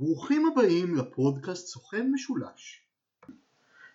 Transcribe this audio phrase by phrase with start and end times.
[0.00, 2.80] ברוכים הבאים לפודקאסט סוכן משולש.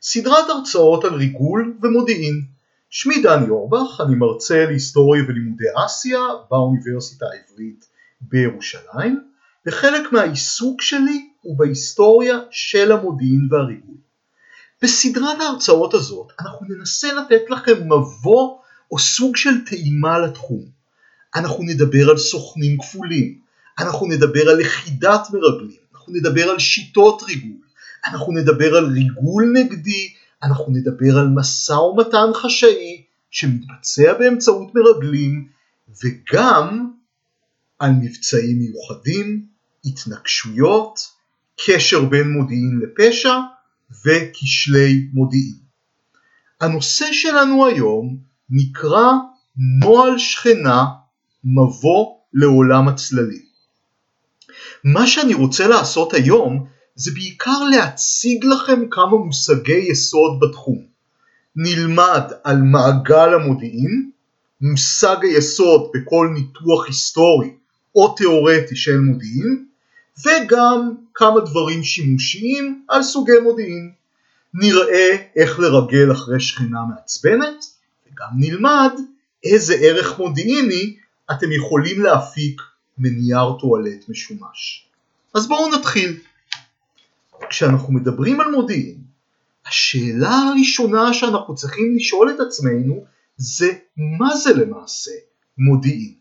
[0.02, 2.46] סדרת הרצאות על ריגול ומודיעין.
[2.90, 6.20] שמי דני אורבך, אני מרצה להיסטוריה ולימודי אסיה
[6.50, 7.86] באוניברסיטה העברית
[8.22, 9.24] בירושלים,
[9.66, 13.98] וחלק מהעיסוק שלי הוא בהיסטוריה של המודיעין והריגול.
[14.82, 18.58] בסדרת ההרצאות הזאת אנחנו ננסה לתת לכם מבוא
[18.92, 20.66] או סוג של טעימה לתחום.
[21.36, 23.40] אנחנו נדבר על סוכנים כפולים,
[23.80, 27.62] אנחנו נדבר על לכידת מרגלים, אנחנו נדבר על שיטות ריגול,
[28.06, 30.14] אנחנו נדבר על ריגול נגדי,
[30.44, 35.48] אנחנו נדבר על משא ומתן חשאי שמתבצע באמצעות מרגלים,
[36.04, 36.92] וגם
[37.80, 39.46] על מבצעים מיוחדים,
[39.86, 41.00] התנגשויות,
[41.66, 43.34] קשר בין מודיעין לפשע
[44.06, 45.60] וכשלי מודיעין.
[46.62, 48.18] הנושא שלנו היום
[48.50, 49.12] נקרא
[49.58, 50.86] נוהל שכנה
[51.44, 53.53] מבוא לעולם הצללים.
[54.84, 56.66] מה שאני רוצה לעשות היום
[56.96, 60.86] זה בעיקר להציג לכם כמה מושגי יסוד בתחום.
[61.56, 64.10] נלמד על מעגל המודיעין,
[64.62, 67.54] מושג היסוד בכל ניתוח היסטורי
[67.96, 69.66] או תאורטי של מודיעין,
[70.26, 73.92] וגם כמה דברים שימושיים על סוגי מודיעין.
[74.54, 77.66] נראה איך לרגל אחרי שכנה מעצבנת,
[78.08, 78.92] וגם נלמד
[79.44, 80.96] איזה ערך מודיעיני
[81.32, 82.62] אתם יכולים להפיק
[82.98, 84.88] מנייר טואלט משומש.
[85.34, 86.20] אז בואו נתחיל.
[87.50, 88.98] כשאנחנו מדברים על מודיעין,
[89.68, 93.06] השאלה הראשונה שאנחנו צריכים לשאול את עצמנו
[93.38, 95.12] זה מה זה למעשה
[95.58, 96.14] מודיעין.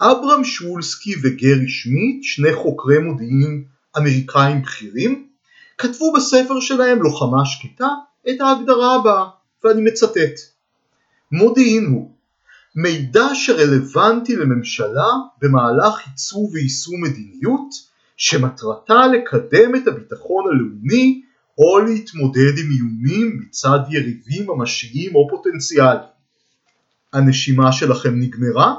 [0.00, 3.64] אברהם שולסקי וגרי שמיט, שני חוקרי מודיעין
[3.98, 5.28] אמריקאים בכירים,
[5.78, 7.88] כתבו בספר שלהם לוחמה שקטה
[8.28, 9.24] את ההגדרה הבאה,
[9.64, 10.40] ואני מצטט:
[11.32, 12.15] מודיעין הוא
[12.76, 15.06] מידע שרלוונטי לממשלה
[15.42, 17.68] במהלך עיצוב ויישום מדיניות
[18.16, 21.22] שמטרתה לקדם את הביטחון הלאומי
[21.58, 26.08] או להתמודד עם איומים מצד יריבים ממשיים או פוטנציאליים.
[27.12, 28.74] הנשימה שלכם נגמרה?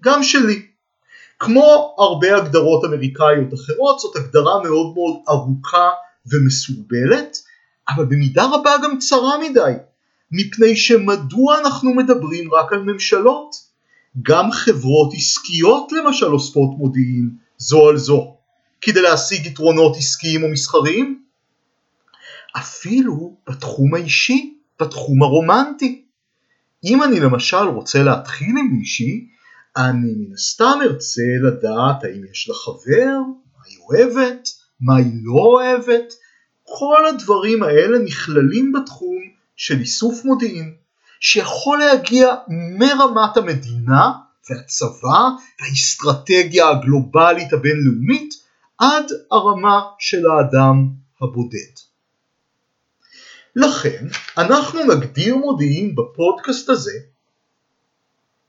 [0.00, 0.66] גם שלי.
[1.38, 5.90] כמו הרבה הגדרות אמריקאיות אחרות זאת הגדרה מאוד מאוד ארוכה
[6.32, 7.36] ומסורבלת
[7.88, 9.72] אבל במידה רבה גם צרה מדי
[10.32, 13.72] מפני שמדוע אנחנו מדברים רק על ממשלות?
[14.22, 18.36] גם חברות עסקיות למשל אוספות מודיעין זו על זו
[18.80, 21.22] כדי להשיג יתרונות עסקיים או מסחריים?
[22.56, 26.04] אפילו בתחום האישי, בתחום הרומנטי.
[26.84, 29.26] אם אני למשל רוצה להתחיל עם מישהי,
[29.76, 33.18] אני מן הסתם ארצה לדעת האם יש לה חבר,
[33.56, 34.48] מה היא אוהבת,
[34.80, 36.14] מה היא לא אוהבת,
[36.62, 39.22] כל הדברים האלה נכללים בתחום
[39.62, 40.74] של איסוף מודיעין,
[41.20, 42.34] שיכול להגיע
[42.78, 44.12] מרמת המדינה
[44.50, 45.28] והצבא
[45.60, 48.34] והאסטרטגיה הגלובלית הבינלאומית
[48.78, 50.88] עד הרמה של האדם
[51.20, 51.74] הבודד.
[53.56, 54.06] לכן
[54.38, 56.98] אנחנו נגדיר מודיעין בפודקאסט הזה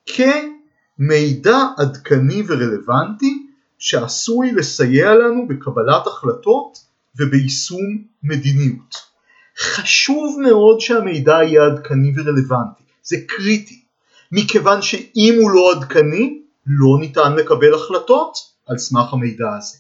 [0.06, 3.48] כמידע עדכני ורלוונטי
[3.78, 6.78] שעשוי לסייע לנו בקבלת החלטות
[7.16, 9.13] וביישום מדיניות.
[9.60, 13.82] חשוב מאוד שהמידע יהיה עדכני ורלוונטי, זה קריטי,
[14.32, 18.38] מכיוון שאם הוא לא עדכני לא ניתן לקבל החלטות
[18.68, 19.78] על סמך המידע הזה,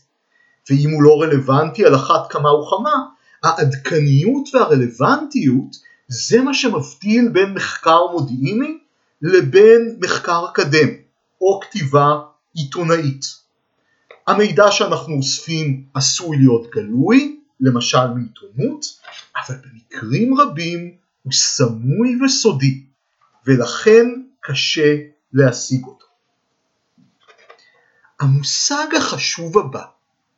[0.69, 3.05] ואם הוא לא רלוונטי על אחת כמה וכמה,
[3.43, 5.75] העדכניות והרלוונטיות
[6.07, 8.77] זה מה שמבדיל בין מחקר מודיעיני
[9.21, 10.97] לבין מחקר אקדמי
[11.41, 12.19] או כתיבה
[12.55, 13.25] עיתונאית.
[14.27, 18.85] המידע שאנחנו אוספים עשוי להיות גלוי, למשל מעיתונות,
[19.35, 20.91] אבל במקרים רבים
[21.23, 22.83] הוא סמוי וסודי,
[23.45, 24.05] ולכן
[24.39, 24.95] קשה
[25.33, 26.05] להשיג אותו.
[28.19, 29.83] המושג החשוב הבא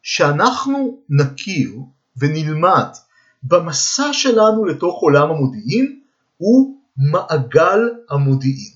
[0.01, 1.71] שאנחנו נכיר
[2.17, 2.87] ונלמד
[3.43, 5.99] במסע שלנו לתוך עולם המודיעין
[6.37, 8.73] הוא מעגל המודיעין.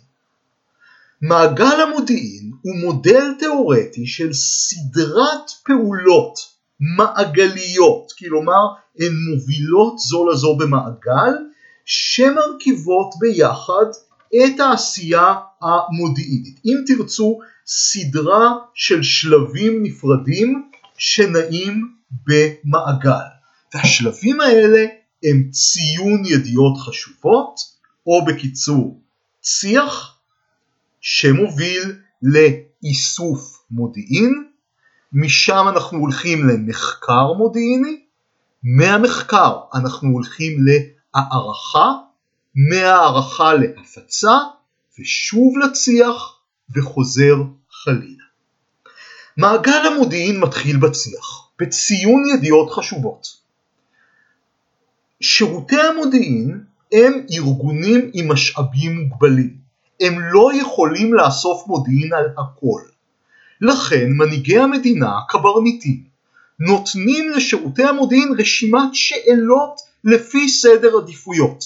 [1.21, 8.67] מעגל המודיעין הוא מודל תאורטי של סדרת פעולות מעגליות, כלומר
[8.99, 11.33] הן מובילות זו לזו במעגל
[11.85, 13.85] שמרכיבות ביחד
[14.35, 16.59] את העשייה המודיעינית.
[16.65, 21.93] אם תרצו סדרה של שלבים נפרדים שנעים
[22.27, 23.29] במעגל.
[23.73, 24.85] והשלבים האלה
[25.23, 27.55] הם ציון ידיעות חשובות,
[28.07, 29.01] או בקיצור
[29.41, 30.19] צי"ח,
[31.01, 34.48] שמוביל לאיסוף מודיעין,
[35.13, 37.99] משם אנחנו הולכים למחקר מודיעיני,
[38.63, 41.93] מהמחקר אנחנו הולכים להערכה,
[42.55, 44.37] מהערכה להפצה,
[44.99, 46.39] ושוב לצי"ח
[46.75, 47.35] וחוזר
[47.71, 48.23] חלילה.
[49.37, 53.27] מעגל המודיעין מתחיל בצי"ח, בציון ידיעות חשובות.
[55.21, 59.57] שירותי המודיעין הם ארגונים עם משאבים מוגבלים.
[60.01, 62.81] הם לא יכולים לאסוף מודיעין על הכל.
[63.61, 66.03] לכן מנהיגי המדינה, קברניטים,
[66.59, 71.63] נותנים לשירותי המודיעין רשימת שאלות לפי סדר עדיפויות.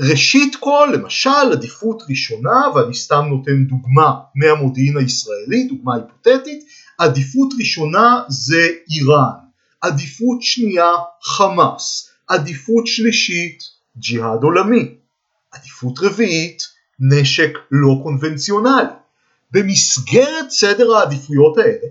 [0.00, 6.64] ראשית כל, למשל, עדיפות ראשונה, ואני סתם נותן דוגמה מהמודיעין הישראלי, דוגמה היפותטית,
[6.98, 9.36] עדיפות ראשונה זה איראן,
[9.80, 10.92] עדיפות שנייה
[11.22, 13.62] חמאס, עדיפות שלישית
[13.98, 14.94] ג'יהאד עולמי,
[15.52, 16.62] עדיפות רביעית
[17.00, 19.05] נשק לא קונבנציונלי.
[19.56, 21.88] במסגרת סדר העדיפויות האלה,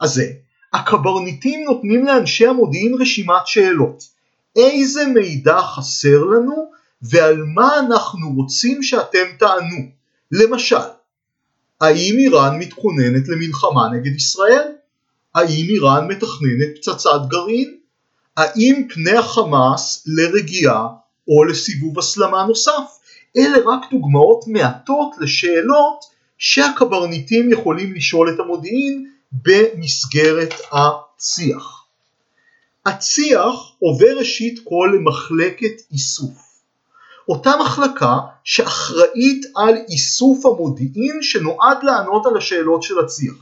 [0.00, 0.32] הזה,
[0.72, 4.04] הקברניטים נותנים לאנשי המודיעין רשימת שאלות.
[4.56, 6.70] איזה מידע חסר לנו
[7.02, 9.76] ועל מה אנחנו רוצים שאתם תענו.
[10.32, 10.76] למשל,
[11.80, 14.68] האם איראן מתכוננת למלחמה נגד ישראל?
[15.34, 17.76] האם איראן מתכננת פצצת גרעין?
[18.36, 20.88] האם פני החמאס לרגיעה
[21.28, 22.98] או לסיבוב הסלמה נוסף?
[23.36, 31.84] אלה רק דוגמאות מעטות לשאלות שהקברניטים יכולים לשאול את המודיעין במסגרת הצי"ח.
[32.86, 36.44] הצי"ח עובר ראשית כל למחלקת איסוף.
[37.28, 43.34] אותה מחלקה שאחראית על איסוף המודיעין שנועד לענות על השאלות של הצי"ח.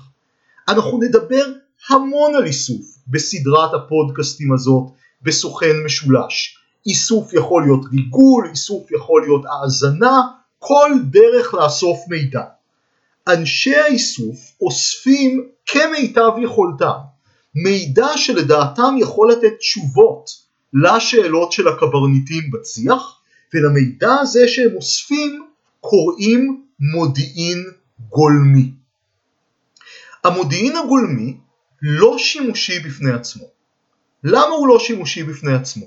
[0.68, 1.44] אנחנו נדבר
[1.88, 4.84] המון על איסוף בסדרת הפודקאסטים הזאת
[5.22, 6.58] בסוכן משולש.
[6.86, 10.22] איסוף יכול להיות ריגול, איסוף יכול להיות האזנה,
[10.58, 12.42] כל דרך לאסוף מידע.
[13.28, 16.98] אנשי האיסוף אוספים כמיטב יכולתם
[17.54, 20.30] מידע שלדעתם יכול לתת תשובות
[20.74, 23.20] לשאלות של הקברניטים בצי"ח
[23.54, 25.46] ולמידע הזה שהם אוספים
[25.80, 27.64] קוראים מודיעין
[28.08, 28.70] גולמי.
[30.24, 31.36] המודיעין הגולמי
[31.82, 33.44] לא שימושי בפני עצמו.
[34.24, 35.86] למה הוא לא שימושי בפני עצמו?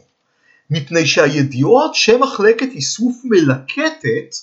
[0.69, 4.35] מפני שהידיעות שמחלקת איסוף מלקטת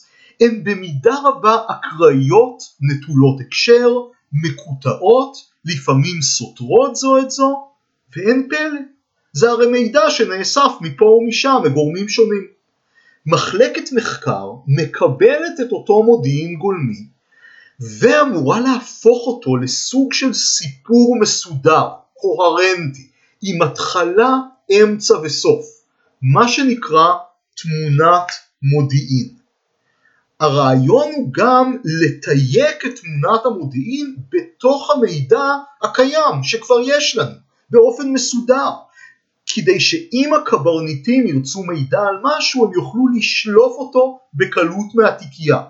[0.42, 3.88] הן במידה רבה אקראיות, נטולות הקשר,
[4.32, 7.68] מקוטעות, לפעמים סותרות זו את זו,
[8.16, 8.80] ואין פלא.
[9.32, 12.46] זה הרי מידע שנאסף מפה ומשם מגורמים שונים.
[13.26, 17.06] מחלקת מחקר מקבלת את אותו מודיעין גולמי
[17.80, 23.08] ואמורה להפוך אותו לסוג של סיפור מסודר, קוהרנטי,
[23.42, 24.38] עם התחלה,
[24.70, 25.66] אמצע וסוף,
[26.22, 27.06] מה שנקרא
[27.56, 28.28] תמונת
[28.62, 29.41] מודיעין.
[30.42, 35.44] הרעיון הוא גם לתייק את תמונת המודיעין בתוך המידע
[35.82, 37.34] הקיים שכבר יש לנו,
[37.70, 38.70] באופן מסודר,
[39.46, 45.60] כדי שאם הקברניטים ירצו מידע על משהו הם יוכלו לשלוף אותו בקלות מהתיקייה.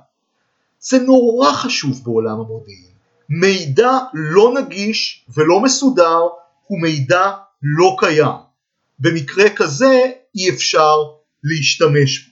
[0.80, 2.92] זה נורא חשוב בעולם המודיעין.
[3.28, 6.20] מידע לא נגיש ולא מסודר
[6.66, 7.30] הוא מידע
[7.62, 8.36] לא קיים.
[8.98, 10.96] במקרה כזה אי אפשר
[11.44, 12.31] להשתמש בו.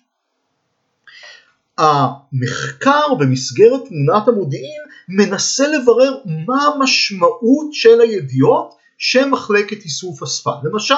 [1.80, 6.14] המחקר במסגרת תמונת המודיעין מנסה לברר
[6.46, 10.52] מה המשמעות של הידיעות שמחלקת איסוף אספה.
[10.64, 10.94] למשל,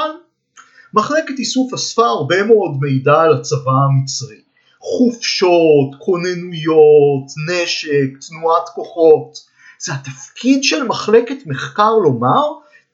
[0.95, 4.41] מחלקת איסוף אספה הרבה מאוד מידע על הצבא המצרי.
[4.81, 9.39] חופשות, כוננויות, נשק, תנועת כוחות.
[9.81, 12.43] זה התפקיד של מחלקת מחקר לומר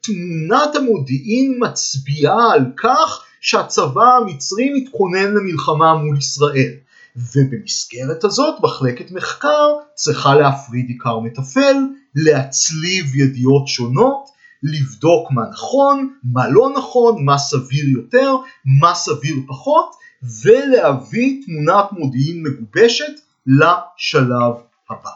[0.01, 6.73] תמונת המודיעין מצביעה על כך שהצבא המצרי מתכונן למלחמה מול ישראל.
[7.15, 11.75] ובמסגרת הזאת מחלקת מחקר צריכה להפריד עיקר מטפל,
[12.15, 14.29] להצליב ידיעות שונות
[14.63, 18.35] לבדוק מה נכון, מה לא נכון, מה סביר יותר,
[18.81, 19.95] מה סביר פחות,
[20.43, 23.13] ולהביא תמונת מודיעין מגובשת
[23.47, 24.53] לשלב
[24.89, 25.09] הבא.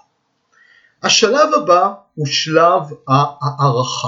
[1.03, 4.07] השלב הבא הוא שלב ההערכה.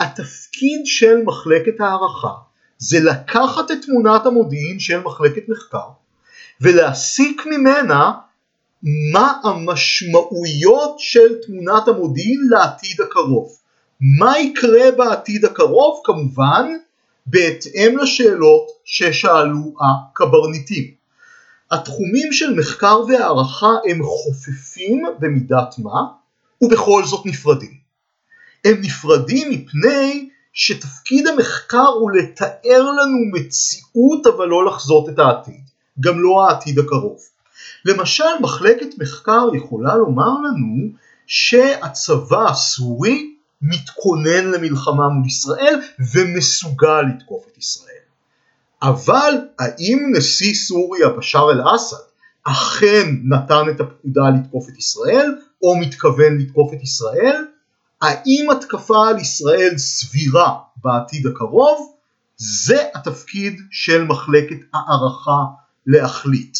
[0.00, 2.34] התפקיד של מחלקת הערכה
[2.78, 5.88] זה לקחת את תמונת המודיעין של מחלקת מחקר
[6.62, 8.12] ולהסיק ממנה
[9.12, 13.48] מה המשמעויות של תמונת המודיעין לעתיד הקרוב.
[14.18, 16.00] מה יקרה בעתיד הקרוב?
[16.04, 16.76] כמובן
[17.26, 20.94] בהתאם לשאלות ששאלו הקברניטים.
[21.70, 26.00] התחומים של מחקר והערכה הם חופפים במידת מה
[26.60, 27.74] ובכל זאת נפרדים.
[28.64, 35.64] הם נפרדים מפני שתפקיד המחקר הוא לתאר לנו מציאות אבל לא לחזות את העתיד,
[36.00, 37.18] גם לא העתיד הקרוב.
[37.84, 40.88] למשל מחלקת מחקר יכולה לומר לנו
[41.26, 45.80] שהצבא הסורי מתכונן למלחמה מול ישראל
[46.14, 47.92] ומסוגל לתקוף את ישראל.
[48.82, 51.96] אבל האם נשיא סוריה בשאר אל-אסד
[52.44, 57.44] אכן נתן את הפקודה לתקוף את ישראל או מתכוון לתקוף את ישראל?
[58.02, 61.92] האם התקפה על ישראל סבירה בעתיד הקרוב?
[62.36, 66.58] זה התפקיד של מחלקת הערכה להחליט.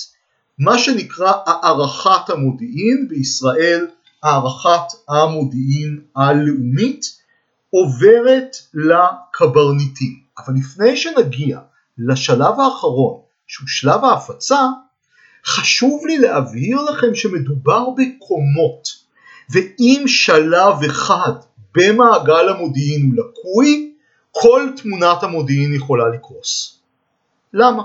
[0.59, 3.87] מה שנקרא הערכת המודיעין בישראל,
[4.23, 7.23] הערכת המודיעין הלאומית,
[7.71, 10.23] עוברת לקברניטים.
[10.39, 11.61] אבל לפני שנגיע
[11.99, 14.61] לשלב האחרון, שהוא שלב ההפצה,
[15.47, 18.89] חשוב לי להבהיר לכם שמדובר בקומות,
[19.51, 21.33] ואם שלב אחד
[21.75, 23.93] במעגל המודיעין הוא לקוי,
[24.31, 26.79] כל תמונת המודיעין יכולה לקרוס.
[27.53, 27.83] למה?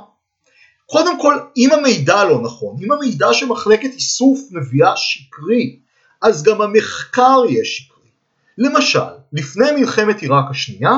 [0.91, 5.79] קודם כל, אם המידע לא נכון, אם המידע שמחלקת איסוף מביאה שקרי,
[6.21, 8.09] אז גם המחקר יהיה שקרי.
[8.57, 8.99] למשל,
[9.33, 10.91] לפני מלחמת עיראק השנייה,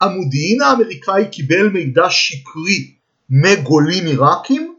[0.00, 2.94] המודיעין האמריקאי קיבל מידע שקרי
[3.30, 4.74] מגולים עיראקים,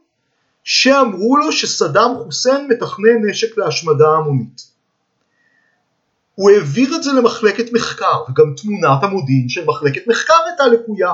[0.64, 4.62] שאמרו לו שסדאם חוסיין מתכנן נשק להשמדה המונית.
[6.36, 11.14] הוא העביר את זה למחלקת מחקר, וגם תמונת המודיעין של מחלקת מחקר הייתה לקויה,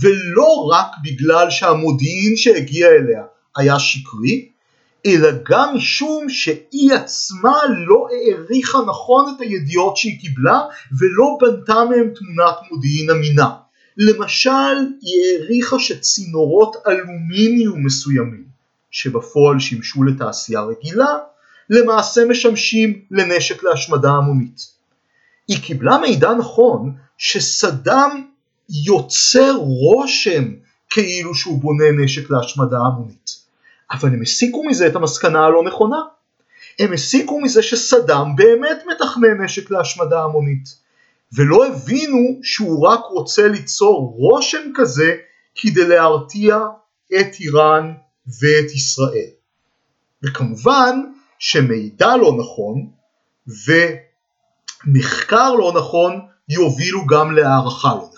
[0.00, 3.22] ולא רק בגלל שהמודיעין שהגיע אליה
[3.56, 4.48] היה שקרי,
[5.06, 10.60] אלא גם משום שהיא עצמה לא העריכה נכון את הידיעות שהיא קיבלה
[10.98, 13.50] ולא בנתה מהם תמונת מודיעין אמינה.
[13.96, 18.44] למשל, היא העריכה שצינורות אלומיניום מסוימים,
[18.90, 21.18] שבפועל שימשו לתעשייה רגילה,
[21.70, 24.74] למעשה משמשים לנשק להשמדה המונית.
[25.48, 28.24] היא קיבלה מידע נכון שסדאם
[28.70, 30.44] יוצר רושם
[30.90, 33.44] כאילו שהוא בונה נשק להשמדה המונית.
[33.90, 36.00] אבל הם הסיקו מזה את המסקנה הלא נכונה.
[36.78, 40.76] הם הסיקו מזה שסדאם באמת מתכנן נשק להשמדה המונית,
[41.32, 45.16] ולא הבינו שהוא רק רוצה ליצור רושם כזה
[45.54, 46.58] כדי להרתיע
[47.20, 47.92] את איראן
[48.26, 49.30] ואת ישראל.
[50.22, 51.00] וכמובן
[51.38, 52.88] שמידע לא נכון
[54.86, 58.08] ומחקר לא נכון יובילו גם להערכה לא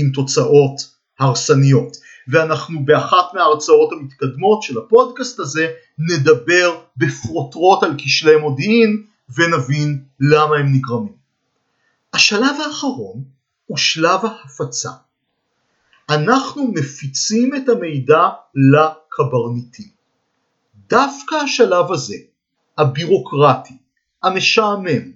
[0.00, 0.80] עם תוצאות
[1.18, 1.96] הרסניות.
[2.28, 5.66] ואנחנו באחת מההרצאות המתקדמות של הפודקאסט הזה
[5.98, 9.02] נדבר בפרוטרוט על כשלי מודיעין
[9.36, 11.12] ונבין למה הם נגרמים.
[12.12, 13.24] השלב האחרון
[13.66, 14.90] הוא שלב ההפצה.
[16.10, 19.88] אנחנו מפיצים את המידע לקברניטים.
[20.88, 22.16] דווקא השלב הזה,
[22.78, 23.76] הבירוקרטי,
[24.22, 25.12] המשעמם,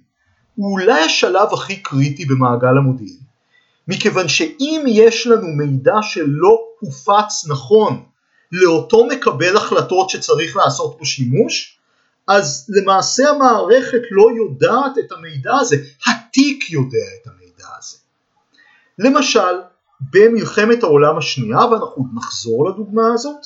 [0.55, 3.19] הוא אולי השלב הכי קריטי במעגל המודיעין,
[3.87, 8.03] מכיוון שאם יש לנו מידע שלא הופץ נכון
[8.51, 11.79] לאותו מקבל החלטות שצריך לעשות בו שימוש,
[12.27, 15.75] אז למעשה המערכת לא יודעת את המידע הזה,
[16.07, 17.97] התיק יודע את המידע הזה.
[18.99, 19.61] למשל,
[20.11, 23.45] במלחמת העולם השנייה, ואנחנו נחזור לדוגמה הזאת,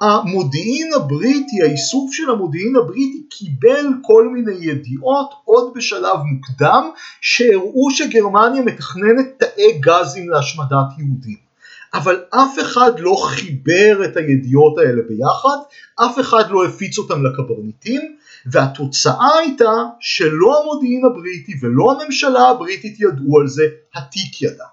[0.00, 6.90] המודיעין הבריטי, האיסוף של המודיעין הבריטי קיבל כל מיני ידיעות עוד בשלב מוקדם
[7.20, 11.50] שהראו שגרמניה מתכננת תאי גזים להשמדת יהודים.
[11.94, 15.56] אבל אף אחד לא חיבר את הידיעות האלה ביחד,
[16.04, 18.00] אף אחד לא הפיץ אותם לקברניטים,
[18.46, 23.62] והתוצאה הייתה שלא המודיעין הבריטי ולא הממשלה הבריטית ידעו על זה,
[23.94, 24.64] התיק ידע.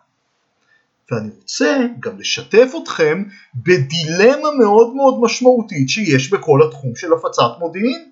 [1.12, 3.24] ואני רוצה גם לשתף אתכם
[3.56, 8.12] בדילמה מאוד מאוד משמעותית שיש בכל התחום של הפצת מודיעין.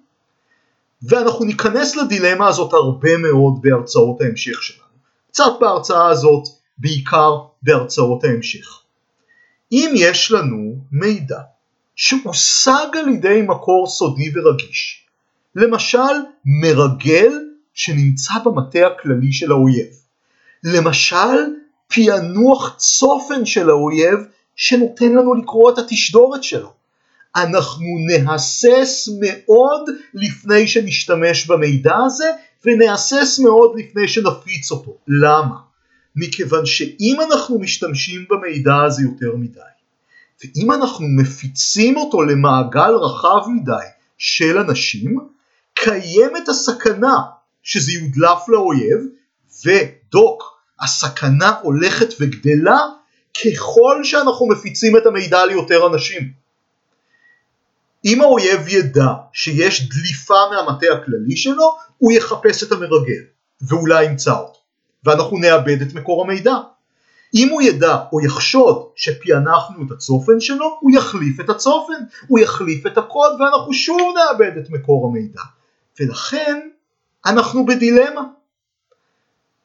[1.02, 4.86] ואנחנו ניכנס לדילמה הזאת הרבה מאוד בהרצאות ההמשך שלנו.
[5.32, 6.44] קצת בהרצאה הזאת,
[6.78, 8.80] בעיקר בהרצאות ההמשך.
[9.72, 11.40] אם יש לנו מידע
[11.96, 15.06] שהושג על ידי מקור סודי ורגיש,
[15.56, 16.14] למשל
[16.46, 17.32] מרגל
[17.74, 19.88] שנמצא במטה הכללי של האויב,
[20.64, 21.38] למשל
[21.88, 24.20] פענוח צופן של האויב
[24.56, 26.74] שנותן לנו לקרוא את התשדורת שלו.
[27.36, 32.32] אנחנו נהסס מאוד לפני שנשתמש במידע הזה
[32.66, 34.98] ונהסס מאוד לפני שנפיץ אותו.
[35.08, 35.56] למה?
[36.16, 39.60] מכיוון שאם אנחנו משתמשים במידע הזה יותר מדי
[40.44, 43.86] ואם אנחנו מפיצים אותו למעגל רחב מדי
[44.18, 45.18] של אנשים
[45.74, 47.18] קיימת הסכנה
[47.64, 49.00] שזה יודלף לאויב
[49.66, 52.80] ודוק הסכנה הולכת וגדלה
[53.44, 56.32] ככל שאנחנו מפיצים את המידע ליותר אנשים.
[58.06, 63.24] אם האויב ידע שיש דליפה מהמטה הכללי שלו, הוא יחפש את המרגל,
[63.62, 64.60] ואולי ימצא אותו,
[65.04, 66.56] ואנחנו נאבד את מקור המידע.
[67.36, 71.94] אם הוא ידע או יחשוד שפענחנו את הצופן שלו, הוא יחליף את הצופן,
[72.28, 75.42] הוא יחליף את הקוד, ואנחנו שוב נאבד את מקור המידע.
[76.00, 76.70] ולכן
[77.26, 78.22] אנחנו בדילמה.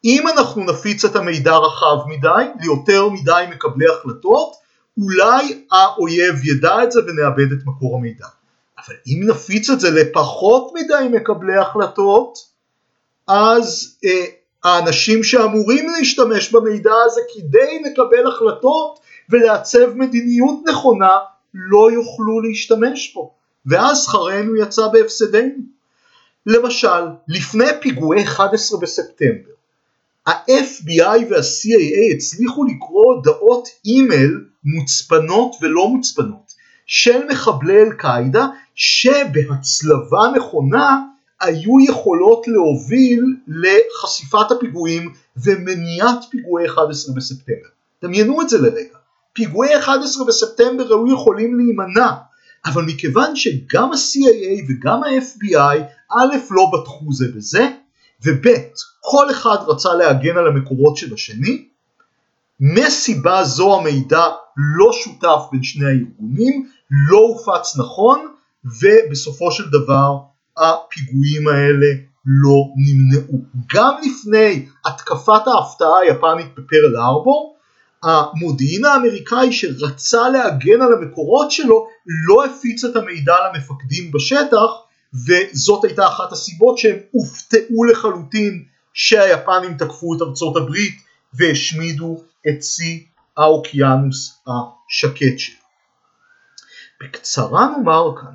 [0.05, 4.53] אם אנחנו נפיץ את המידע רחב מדי, ליותר מדי מקבלי החלטות,
[4.99, 8.27] אולי האויב ידע את זה ונאבד את מקור המידע.
[8.79, 12.39] אבל אם נפיץ את זה לפחות מדי מקבלי החלטות,
[13.29, 14.25] אז אה,
[14.65, 21.19] האנשים שאמורים להשתמש במידע הזה כדי לקבל החלטות ולעצב מדיניות נכונה
[21.55, 23.35] לא יוכלו להשתמש בו
[23.67, 25.55] ואז שכרנו יצא בהפסדנו.
[26.47, 29.50] למשל, לפני פיגועי 11 בספטמבר,
[30.27, 36.53] ה-FBI וה-CIA הצליחו לקרוא הודעות אימייל מוצפנות ולא מוצפנות
[36.87, 41.01] של מחבלי אל קאעידה שבהצלבה נכונה
[41.41, 45.13] היו יכולות להוביל לחשיפת הפיגועים
[45.45, 47.69] ומניעת פיגועי 11 בספטמבר.
[48.03, 48.97] דמיינו את זה לרגע.
[49.33, 52.13] פיגועי 11 בספטמבר היו יכולים להימנע,
[52.67, 57.69] אבל מכיוון שגם ה-CIA וגם ה-FBI א' לא בטחו זה בזה,
[58.25, 58.47] וב'
[59.01, 61.65] כל אחד רצה להגן על המקורות של השני,
[62.61, 68.27] מסיבה זו המידע לא שותף בין שני הארגונים, לא הופץ נכון,
[68.65, 70.17] ובסופו של דבר
[70.57, 71.87] הפיגועים האלה
[72.27, 73.45] לא נמנעו.
[73.75, 77.57] גם לפני התקפת ההפתעה היפנית בפרל ארבור,
[78.03, 81.87] המודיעין האמריקאי שרצה להגן על המקורות שלו
[82.29, 84.71] לא הפיץ את המידע למפקדים בשטח
[85.15, 88.65] וזאת הייתה אחת הסיבות שהם הופתעו לחלוטין
[88.95, 90.95] שהיפנים תקפו את ארצות הברית
[91.35, 95.61] והשמידו את צי האוקיינוס השקט שלו.
[97.01, 98.35] בקצרה נאמר כאן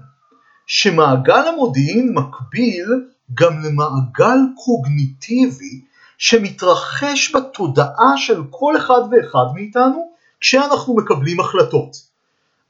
[0.68, 2.86] שמעגל המודיעין מקביל
[3.34, 5.82] גם למעגל קוגניטיבי
[6.18, 11.92] שמתרחש בתודעה של כל אחד ואחד מאיתנו כשאנחנו מקבלים החלטות.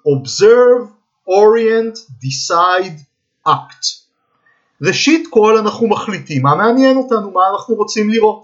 [0.05, 0.87] Observe,
[1.27, 2.99] Orient, Decide,
[3.47, 4.01] Act.
[4.81, 8.43] ראשית כל אנחנו מחליטים מה מעניין אותנו, מה אנחנו רוצים לראות.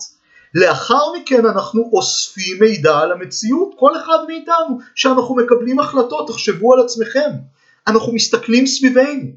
[0.56, 6.80] לאחר מכן אנחנו אוספים מידע על המציאות, כל אחד מאיתנו, שאנחנו מקבלים החלטות, תחשבו על
[6.80, 7.30] עצמכם,
[7.88, 9.30] אנחנו מסתכלים סביבנו,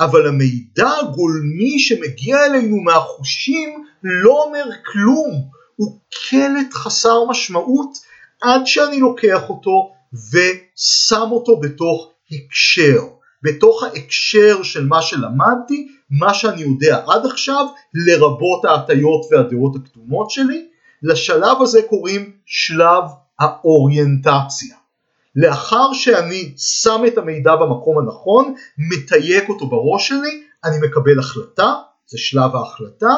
[0.00, 5.42] אבל המידע הגולמי שמגיע אלינו מהחושים לא אומר כלום,
[5.76, 5.98] הוא
[6.30, 7.98] קלט חסר משמעות
[8.42, 9.92] עד שאני לוקח אותו
[10.32, 13.02] ושם אותו בתוך הקשר,
[13.42, 20.68] בתוך ההקשר של מה שלמדתי מה שאני יודע עד עכשיו, לרבות ההטיות והדעות הקדומות שלי,
[21.02, 23.04] לשלב הזה קוראים שלב
[23.40, 24.76] האוריינטציה.
[25.36, 31.74] לאחר שאני שם את המידע במקום הנכון, מתייק אותו בראש שלי, אני מקבל החלטה,
[32.06, 33.14] זה שלב ההחלטה,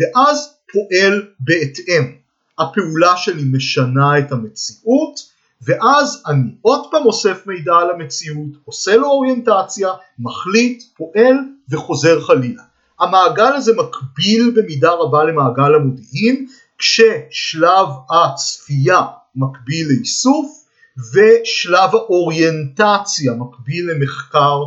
[0.00, 2.17] ואז פועל בהתאם.
[2.58, 5.28] הפעולה שלי משנה את המציאות,
[5.62, 11.36] ואז אני עוד פעם אוסף מידע על המציאות, עושה לו אוריינטציה, מחליט, פועל
[11.70, 12.62] וחוזר חלילה.
[13.00, 16.46] המעגל הזה מקביל במידה רבה למעגל המודיעין,
[16.78, 19.02] כששלב הצפייה
[19.36, 20.64] מקביל לאיסוף
[21.12, 24.58] ושלב האוריינטציה מקביל למחקר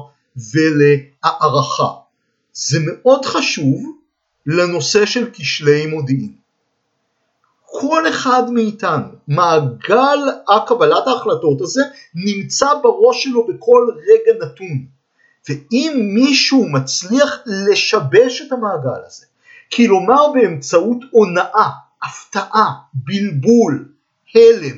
[0.53, 1.89] ולהערכה.
[2.53, 3.97] זה מאוד חשוב
[4.45, 6.40] לנושא של כשלי מודיעין.
[7.71, 10.19] כל אחד מאיתנו, מעגל
[10.55, 11.81] הקבלת ההחלטות הזה
[12.15, 14.85] נמצא בראש שלו בכל רגע נתון.
[15.49, 19.25] ואם מישהו מצליח לשבש את המעגל הזה,
[19.73, 21.69] כלומר באמצעות הונאה,
[22.03, 23.89] הפתעה, בלבול,
[24.35, 24.77] הלם,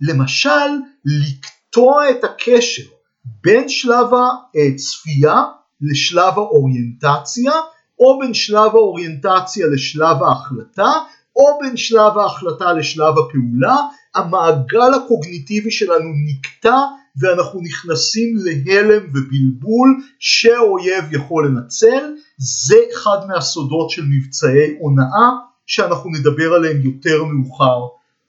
[0.00, 0.68] למשל
[1.04, 2.82] לקטוע את הקשר
[3.24, 4.06] בין שלב
[4.54, 5.42] הצפייה
[5.80, 7.52] לשלב האוריינטציה,
[7.98, 10.92] או בין שלב האוריינטציה לשלב ההחלטה,
[11.36, 13.76] או בין שלב ההחלטה לשלב הפעולה,
[14.14, 16.76] המעגל הקוגניטיבי שלנו נקטע
[17.20, 25.30] ואנחנו נכנסים להלם ובלבול שהאויב יכול לנצל, זה אחד מהסודות של מבצעי הונאה
[25.66, 27.80] שאנחנו נדבר עליהם יותר מאוחר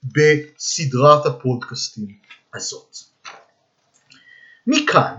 [0.04, 2.08] בסדרת הפודקאסטים
[2.54, 2.96] הזאת.
[4.67, 5.13] מכאן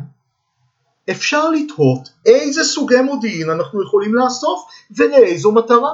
[1.10, 4.60] אפשר לתהות איזה סוגי מודיעין אנחנו יכולים לאסוף
[4.96, 5.92] ולאיזו מטרה.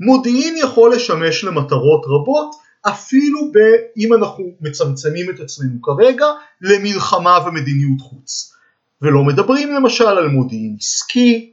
[0.00, 3.56] מודיעין יכול לשמש למטרות רבות אפילו ב,
[3.96, 6.26] אם אנחנו מצמצמים את עצמנו כרגע
[6.60, 8.52] למלחמה ומדיניות חוץ
[9.02, 11.52] ולא מדברים למשל על מודיעין עסקי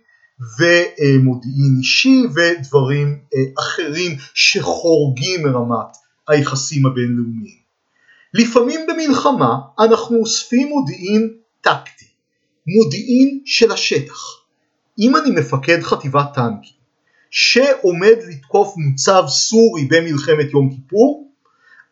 [0.60, 7.65] ומודיעין אישי ודברים אה, אחרים שחורגים מרמת היחסים הבינלאומיים.
[8.34, 12.05] לפעמים במלחמה אנחנו אוספים מודיעין טקטי,
[12.67, 14.19] מודיעין של השטח.
[14.99, 16.74] אם אני מפקד חטיבת טנקים
[17.38, 21.32] שעומד לתקוף מוצב סורי במלחמת יום כיפור,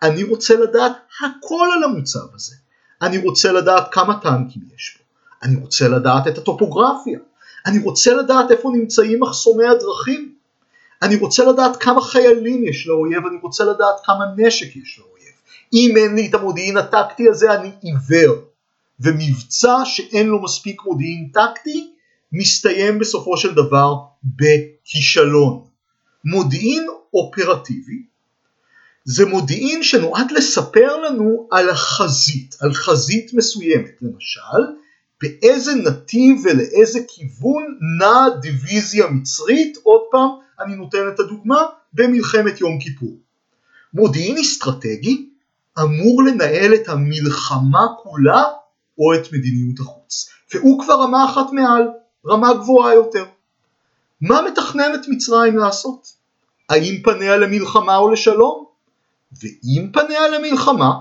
[0.01, 2.55] אני רוצה לדעת הכל על המוצב הזה.
[3.01, 5.03] אני רוצה לדעת כמה טנקים יש בו,
[5.43, 7.19] אני רוצה לדעת את הטופוגרפיה,
[7.65, 10.33] אני רוצה לדעת איפה נמצאים מחסומי הדרכים,
[11.01, 15.33] אני רוצה לדעת כמה חיילים יש לאויב, אני רוצה לדעת כמה נשק יש לאויב.
[15.73, 18.35] אם אין לי את המודיעין הטקטי הזה אני עיוור.
[18.99, 21.93] ומבצע שאין לו מספיק מודיעין טקטי
[22.31, 23.95] מסתיים בסופו של דבר
[24.83, 25.63] בכישלון.
[26.25, 28.03] מודיעין אופרטיבי
[29.05, 34.61] זה מודיעין שנועד לספר לנו על החזית, על חזית מסוימת, למשל
[35.21, 37.63] באיזה נתיב ולאיזה כיוון
[37.99, 43.17] נעה דיוויזיה מצרית, עוד פעם אני נותן את הדוגמה, במלחמת יום כיפור.
[43.93, 45.29] מודיעין אסטרטגי
[45.79, 48.43] אמור לנהל את המלחמה כולה
[48.97, 51.87] או את מדיניות החוץ, והוא כבר רמה אחת מעל,
[52.27, 53.25] רמה גבוהה יותר.
[54.23, 56.07] מה מתכננת מצרים לעשות?
[56.69, 58.65] האם פניה למלחמה או לשלום?
[59.41, 60.91] ואם פניה למלחמה,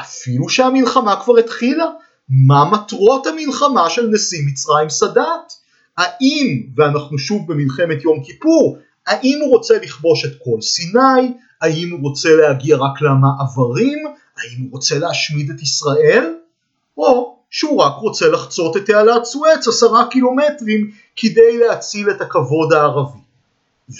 [0.00, 1.84] אפילו שהמלחמה כבר התחילה,
[2.28, 5.52] מה מטרות המלחמה של נשיא מצרים סאדאת?
[5.98, 11.34] האם, ואנחנו שוב במלחמת יום כיפור, האם הוא רוצה לכבוש את כל סיני?
[11.60, 13.98] האם הוא רוצה להגיע רק למעברים?
[14.36, 16.34] האם הוא רוצה להשמיד את ישראל?
[16.96, 23.18] או שהוא רק רוצה לחצות את תעלת סואץ עשרה קילומטרים כדי להציל את הכבוד הערבי.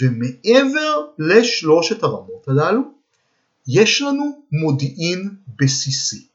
[0.01, 2.83] ומעבר לשלושת הרמות הללו,
[3.69, 6.27] יש לנו מודיעין בסיסי.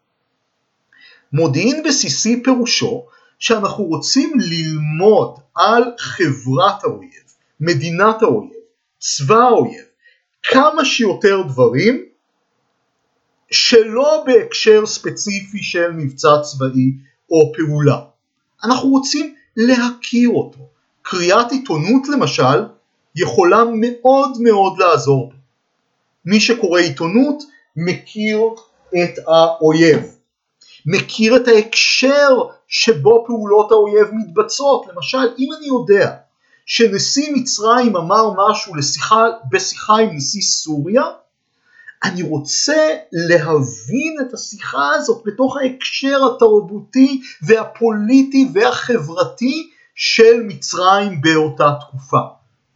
[1.33, 3.05] מודיעין בסיסי פירושו
[3.39, 7.23] שאנחנו רוצים ללמוד על חברת האויב,
[7.59, 8.51] מדינת האויב,
[8.99, 9.85] צבא האויב,
[10.43, 12.05] כמה שיותר דברים
[13.51, 16.91] שלא בהקשר ספציפי של מבצע צבאי
[17.31, 17.99] או פעולה.
[18.63, 20.59] אנחנו רוצים להכיר אותו.
[21.01, 22.65] קריאת עיתונות למשל
[23.15, 25.31] יכולה מאוד מאוד לעזור.
[26.25, 27.43] מי שקורא עיתונות
[27.75, 28.39] מכיר
[28.93, 30.15] את האויב,
[30.85, 32.29] מכיר את ההקשר
[32.67, 34.85] שבו פעולות האויב מתבצעות.
[34.93, 36.15] למשל, אם אני יודע
[36.65, 41.03] שנשיא מצרים אמר משהו לשיחה, בשיחה עם נשיא סוריה,
[42.03, 52.19] אני רוצה להבין את השיחה הזאת בתוך ההקשר התרבותי והפוליטי והחברתי של מצרים באותה תקופה.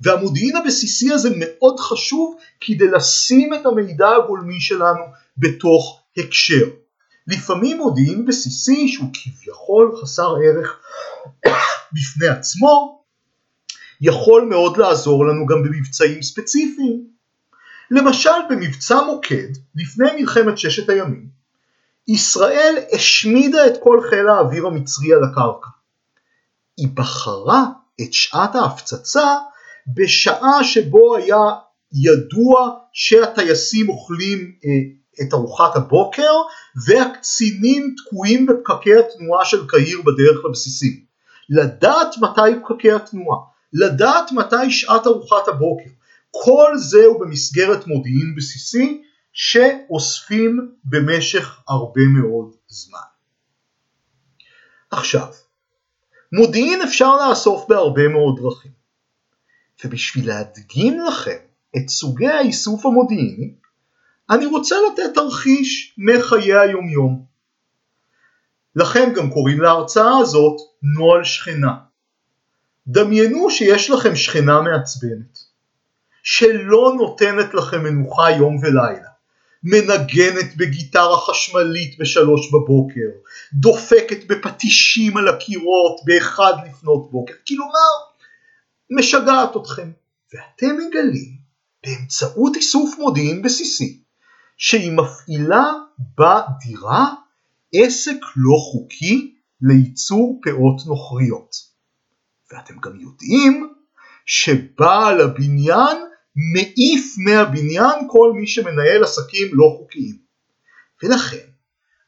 [0.02, 5.04] והמודיעין הבסיסי הזה מאוד חשוב כדי לשים את המידע הגולמי שלנו
[5.38, 6.66] בתוך הקשר.
[7.28, 10.80] לפעמים מודיעין בסיסי שהוא כביכול חסר ערך
[11.94, 13.04] בפני עצמו
[14.02, 17.19] יכול מאוד לעזור לנו גם במבצעים ספציפיים.
[17.92, 21.40] למשל במבצע מוקד לפני מלחמת ששת הימים
[22.10, 25.68] ישראל השמידה את כל חיל האוויר המצרי על הקרקע.
[26.78, 27.66] היא בחרה
[28.02, 29.36] את שעת ההפצצה
[29.96, 31.38] בשעה שבו היה
[31.94, 34.70] ידוע שהטייסים אוכלים אה,
[35.22, 36.32] את ארוחת הבוקר
[36.88, 41.00] והקצינים תקועים בפקקי התנועה של קהיר בדרך לבסיסים.
[41.50, 43.40] לדעת מתי פקקי התנועה,
[43.74, 45.90] לדעת מתי שעת ארוחת הבוקר,
[46.32, 53.00] כל זה הוא במסגרת מודיעין בסיסי שאוספים במשך הרבה מאוד זמן.
[54.92, 55.28] עכשיו,
[56.32, 58.72] מודיעין אפשר לאסוף בהרבה מאוד דרכים.
[59.84, 61.38] ובשביל להדגים לכם
[61.78, 63.54] את סוגי האיסוף המודיעיני,
[64.30, 67.26] אני רוצה לתת תרחיש מחיי היומיום.
[68.76, 70.58] לכן גם קוראים להרצאה הזאת
[70.98, 71.76] נוהל שכנה.
[72.88, 75.38] דמיינו שיש לכם שכנה מעצבנת,
[76.32, 79.10] שלא נותנת לכם מנוחה יום ולילה,
[79.64, 83.10] מנגנת בגיטרה חשמלית בשלוש בבוקר,
[83.54, 87.90] דופקת בפטישים על הקירות באחד לפנות בוקר, כלומר
[88.98, 89.92] משגעת אתכם,
[90.34, 91.38] ואתם מגלים
[91.86, 94.02] באמצעות איסוף מודיעין בסיסי
[94.58, 95.74] שהיא מפעילה
[96.18, 97.14] בדירה
[97.74, 101.56] עסק לא חוקי לייצור פאות נוכריות.
[102.52, 103.74] ואתם גם יודעים
[104.26, 106.09] שבעל הבניין
[106.54, 110.16] מעיף מהבניין כל מי שמנהל עסקים לא חוקיים.
[111.04, 111.48] ולכן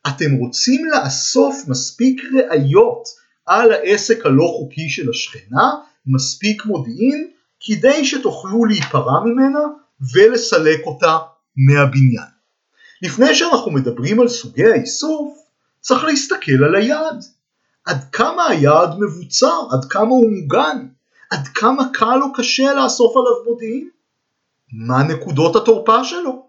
[0.07, 3.03] אתם רוצים לאסוף מספיק ראיות
[3.45, 5.71] על העסק הלא חוקי של השכנה
[6.05, 7.27] מספיק מודיעין
[7.59, 9.59] כדי שתוכלו להיפרע ממנה
[10.13, 11.17] ולסלק אותה
[11.55, 12.31] מהבניין.
[13.01, 15.37] לפני שאנחנו מדברים על סוגי האיסוף,
[15.81, 17.23] צריך להסתכל על היעד.
[17.85, 20.87] עד כמה היעד מבוצר, עד כמה הוא מוגן,
[21.31, 23.89] עד כמה קל או קשה לאסוף עליו מודיעין,
[24.73, 26.45] מה נקודות התורפה שלו.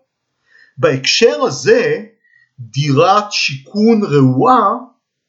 [0.78, 2.04] בהקשר הזה,
[2.58, 4.70] דירת שיכון רעועה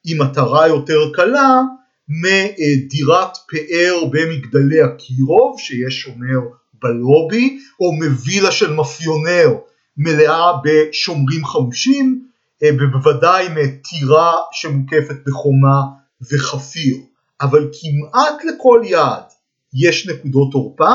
[0.03, 1.62] היא מטרה יותר קלה
[2.10, 6.39] מדירת פאר במגדלי הקירוב שיש שומר
[6.73, 9.49] בלובי או מווילה של מאפיונר
[9.97, 12.27] מלאה בשומרים חמושים
[12.63, 15.82] ובוודאי מטירה שמוקפת בחומה
[16.32, 16.97] וחפיר
[17.41, 19.23] אבל כמעט לכל יעד
[19.73, 20.93] יש נקודות תורפה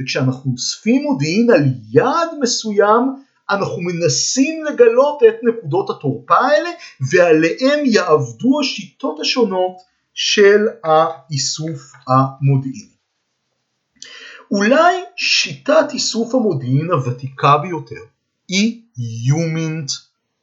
[0.00, 3.02] וכשאנחנו אוספים מודיעין על יעד מסוים
[3.50, 6.70] אנחנו מנסים לגלות את נקודות התורפה האלה
[7.12, 9.76] ועליהם יעבדו השיטות השונות
[10.14, 12.98] של האיסוף המודיעיני.
[14.50, 18.00] אולי שיטת איסוף המודיעין הוותיקה ביותר
[18.48, 18.82] היא
[19.26, 19.90] יומינט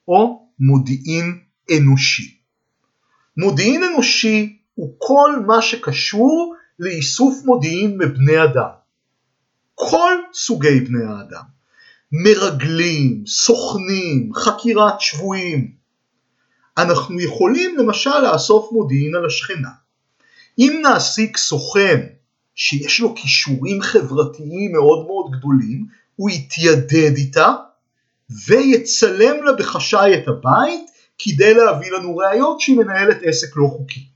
[0.07, 1.39] או מודיעין
[1.77, 2.37] אנושי.
[3.37, 8.84] מודיעין אנושי הוא כל מה שקשור לאיסוף מודיעין מבני אדם.
[9.75, 11.43] כל סוגי בני האדם.
[12.11, 15.71] מרגלים, סוכנים, חקירת שבויים.
[16.77, 19.69] אנחנו יכולים למשל לאסוף מודיעין על השכנה.
[20.59, 22.01] אם נעסיק סוכן
[22.55, 25.85] שיש לו כישורים חברתיים מאוד מאוד גדולים,
[26.15, 27.53] הוא יתיידד איתה
[28.47, 34.07] ויצלם לה בחשאי את הבית כדי להביא לנו ראיות שהיא מנהלת עסק לא חוקי.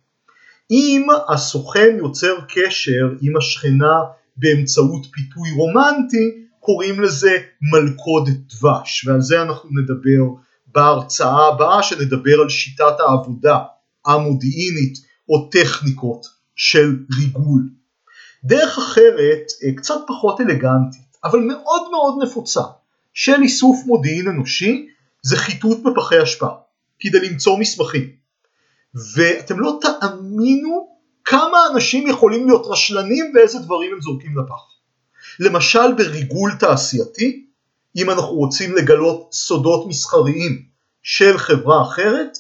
[0.72, 4.00] אם הסוכן יוצר קשר עם השכנה
[4.40, 12.50] באמצעות פיתוי רומנטי, קוראים לזה מלכודת דבש, ועל זה אנחנו נדבר בהרצאה הבאה שנדבר על
[12.50, 13.58] שיטת העבודה
[14.06, 14.98] המודיעינית
[15.30, 16.26] או טכניקות
[16.56, 17.70] של ריגול.
[18.44, 22.62] דרך אחרת, אה, קצת פחות אלגנטית, אבל מאוד מאוד נפוצה,
[23.14, 24.88] של איסוף מודיעין אנושי,
[25.22, 26.48] זה חיטוט בפחי אשפה,
[27.00, 28.10] כדי למצוא מסמכים.
[29.16, 30.99] ואתם לא תאמינו
[31.30, 34.62] כמה אנשים יכולים להיות רשלנים ואיזה דברים הם זורקים לפח.
[35.40, 37.46] למשל בריגול תעשייתי,
[37.96, 40.64] אם אנחנו רוצים לגלות סודות מסחריים
[41.04, 42.38] של חברה אחרת,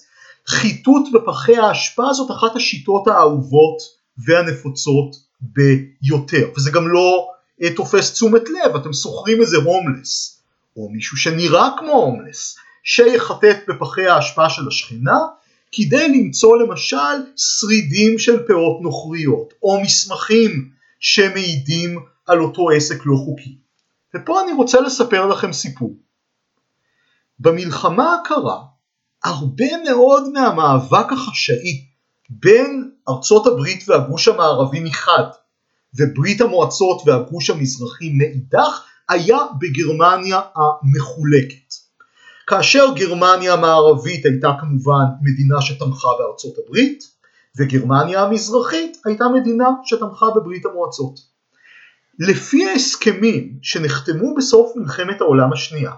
[0.47, 3.77] חיטוט בפחי האשפה זאת אחת השיטות האהובות
[4.17, 7.27] והנפוצות ביותר, וזה גם לא
[7.63, 10.41] אה, תופס תשומת לב, אתם שוכרים איזה הומלס,
[10.77, 15.17] או מישהו שנראה כמו הומלס, שיחטט בפחי האשפה של השכנה,
[15.71, 23.57] כדי למצוא למשל שרידים של פאות נוכריות, או מסמכים שמעידים על אותו עסק לא חוקי.
[24.15, 25.95] ופה אני רוצה לספר לכם סיפור.
[27.39, 28.61] במלחמה הקרה,
[29.23, 31.85] הרבה מאוד מהמאבק החשאי
[32.29, 35.23] בין ארצות הברית והגוש המערבי מחד,
[35.95, 41.68] וברית המועצות והגוש המזרחי מאידך, היה בגרמניה המחולקת.
[42.49, 47.03] כאשר גרמניה המערבית הייתה כמובן מדינה שתמכה בארצות הברית,
[47.57, 51.19] וגרמניה המזרחית הייתה מדינה שתמכה בברית המועצות.
[52.19, 55.91] לפי ההסכמים שנחתמו בסוף מלחמת העולם השנייה,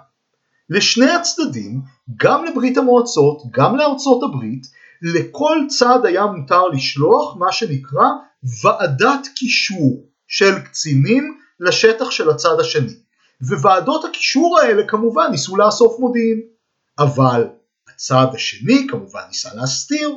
[0.70, 1.82] לשני הצדדים,
[2.18, 4.68] גם לברית המועצות, גם לארצות הברית,
[5.02, 8.08] לכל צד היה מותר לשלוח מה שנקרא
[8.64, 12.94] ועדת קישור של קצינים לשטח של הצד השני.
[13.42, 16.42] וועדות הקישור האלה כמובן ניסו לאסוף מודיעין,
[17.00, 17.48] אבל
[17.94, 20.16] הצד השני כמובן ניסה להסתיר.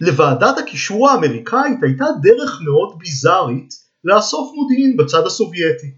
[0.00, 5.94] לוועדת הקישור האמריקאית הייתה דרך מאוד ביזארית לאסוף מודיעין בצד הסובייטי.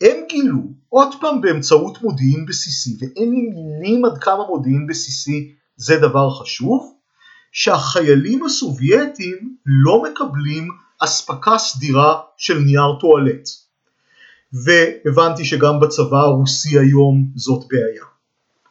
[0.00, 5.96] הם גילו, עוד פעם באמצעות מודיעין בסיסי, ואין לי מילים עד כמה מודיעין בסיסי זה
[5.96, 6.94] דבר חשוב,
[7.52, 13.48] שהחיילים הסובייטים לא מקבלים אספקה סדירה של נייר טואלט.
[14.52, 18.04] והבנתי שגם בצבא הרוסי היום זאת בעיה.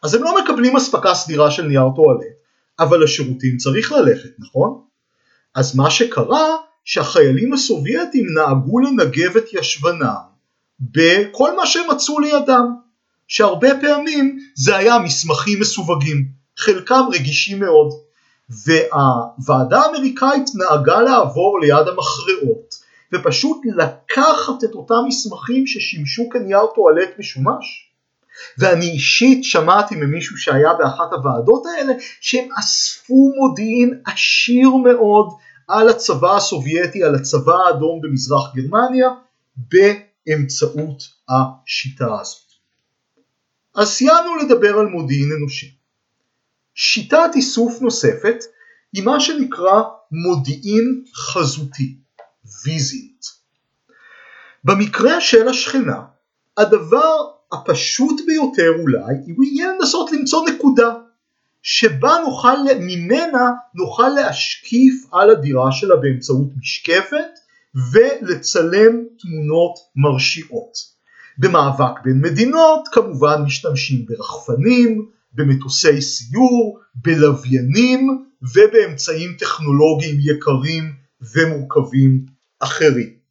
[0.04, 2.22] אז הם לא מקבלים אספקה סדירה של נייר טואלט,
[2.80, 4.82] אבל לשירותים צריך ללכת, נכון?
[5.56, 10.15] אז מה שקרה, שהחיילים הסובייטים נהגו לנגב את ישבנם
[10.80, 12.76] בכל מה שהם מצאו לידם,
[13.28, 17.94] שהרבה פעמים זה היה מסמכים מסווגים, חלקם רגישים מאוד,
[18.50, 22.71] והוועדה האמריקאית נהגה לעבור ליד המכרעות
[23.13, 27.91] ופשוט לקחת את אותם מסמכים ששימשו כנייר טואלט משומש.
[28.58, 35.30] ואני אישית שמעתי ממישהו שהיה באחת הוועדות האלה שהם אספו מודיעין עשיר מאוד
[35.67, 39.10] על הצבא הסובייטי, על הצבא האדום במזרח גרמניה,
[39.58, 42.52] באמצעות השיטה הזאת.
[43.76, 45.76] אז סיימנו לדבר על מודיעין אנושי.
[46.76, 48.38] שיטת איסוף נוספת
[48.93, 52.01] היא מה שנקרא מודיעין חזותי.
[52.66, 53.26] ויזית.
[54.64, 56.02] במקרה של השכנה,
[56.58, 57.16] הדבר
[57.52, 60.94] הפשוט ביותר אולי הוא יהיה לנסות למצוא נקודה
[61.62, 67.40] שבה נוכל, ממנה נוכל להשקיף על הדירה שלה באמצעות משקפת
[67.92, 70.92] ולצלם תמונות מרשיעות.
[71.38, 80.94] במאבק בין מדינות כמובן משתמשים ברחפנים, במטוסי סיור, בלוויינים ובאמצעים טכנולוגיים יקרים
[81.34, 82.26] ומורכבים
[82.63, 83.21] אחרים.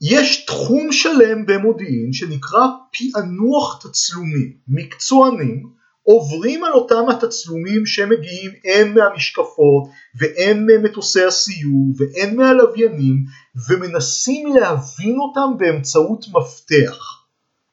[0.00, 2.60] יש תחום שלם במודיעין שנקרא
[2.92, 4.52] פענוח תצלומים.
[4.68, 13.24] מקצוענים עוברים על אותם התצלומים שמגיעים הן מהמשקפות והן ממטוסי הסיור והן מהלוויינים
[13.68, 17.24] ומנסים להבין אותם באמצעות מפתח.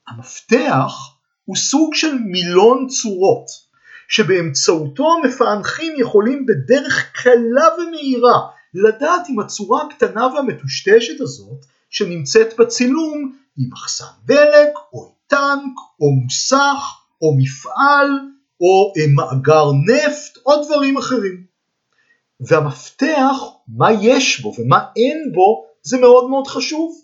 [0.08, 0.94] המפתח
[1.46, 3.46] הוא סוג של מילון צורות,
[4.08, 8.40] שבאמצעותו המפענחים יכולים בדרך קלה ומהירה
[8.74, 16.84] לדעת אם הצורה הקטנה והמטושטשת הזאת שנמצאת בצילום היא מחסן דלק או טנק או מוסך
[17.22, 18.10] או מפעל
[18.62, 21.44] או אה, מאגר נפט או דברים אחרים.
[22.40, 23.36] והמפתח,
[23.68, 27.02] מה יש בו ומה אין בו, זה מאוד מאוד חשוב.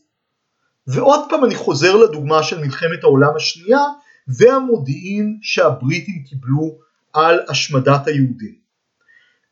[0.88, 3.84] ועוד פעם אני חוזר לדוגמה של מלחמת העולם השנייה
[4.27, 6.77] והמודיעין שהבריטים קיבלו
[7.13, 8.66] על השמדת היהודים.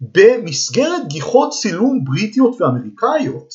[0.01, 3.53] במסגרת גיחות צילום בריטיות ואמריקאיות,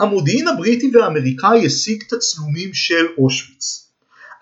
[0.00, 3.90] המודיעין הבריטי והאמריקאי השיג תצלומים של אושוויץ.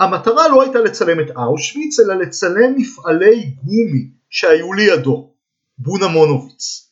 [0.01, 5.31] המטרה לא הייתה לצלם את אושוויץ אלא לצלם מפעלי גומי שהיו לידו,
[5.79, 6.91] בונה מונוביץ.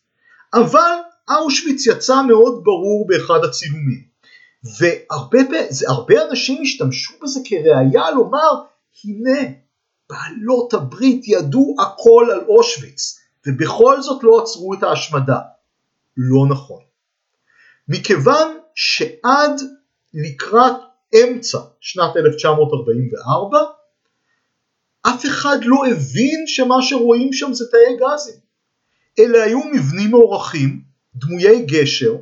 [0.54, 0.92] אבל
[1.30, 4.12] אושוויץ יצא מאוד ברור באחד הצילומים.
[4.78, 8.52] והרבה אנשים השתמשו בזה כראיה לומר
[9.04, 9.40] הנה
[10.10, 15.38] בעלות הברית ידעו הכל על אושוויץ ובכל זאת לא עצרו את ההשמדה.
[16.16, 16.82] לא נכון.
[17.88, 19.60] מכיוון שעד
[20.14, 20.76] לקראת
[21.14, 23.58] אמצע שנת 1944
[25.02, 28.40] אף אחד לא הבין שמה שרואים שם זה תאי גזים.
[29.18, 30.82] אלה היו מבנים מוערכים,
[31.14, 32.16] דמויי גשר,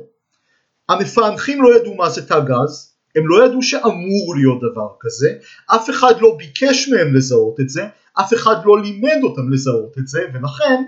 [0.89, 5.33] המפענחים לא ידעו מה זה תא גז, הם לא ידעו שאמור להיות דבר כזה,
[5.75, 10.07] אף אחד לא ביקש מהם לזהות את זה, אף אחד לא לימד אותם לזהות את
[10.07, 10.83] זה, ולכן,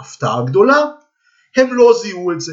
[0.00, 0.84] הפתעה גדולה,
[1.56, 2.52] הם לא זיהו את זה.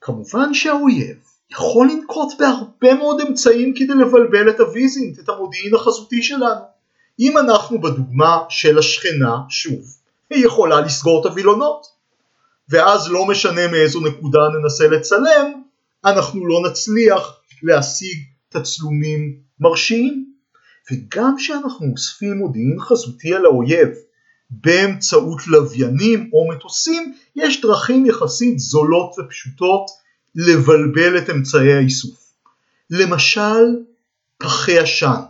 [0.00, 1.16] כמובן שהאויב
[1.50, 6.64] יכול לנקוט בהרבה מאוד אמצעים כדי לבלבל את הוויזינט, את המודיעין החזותי שלנו.
[7.20, 9.80] אם אנחנו בדוגמה של השכנה, שוב,
[10.30, 11.86] היא יכולה לסגור את הווילונות.
[12.68, 15.62] ואז לא משנה מאיזו נקודה ננסה לצלם,
[16.04, 20.32] אנחנו לא נצליח להשיג תצלומים מרשיעים.
[20.90, 23.88] וגם כשאנחנו אוספים מודיעין חזותי על האויב
[24.60, 29.90] באמצעות לוויינים או מטוסים, יש דרכים יחסית זולות ופשוטות
[30.34, 32.18] לבלבל את אמצעי האיסוף.
[32.90, 33.76] למשל
[34.38, 35.20] פחי עשן,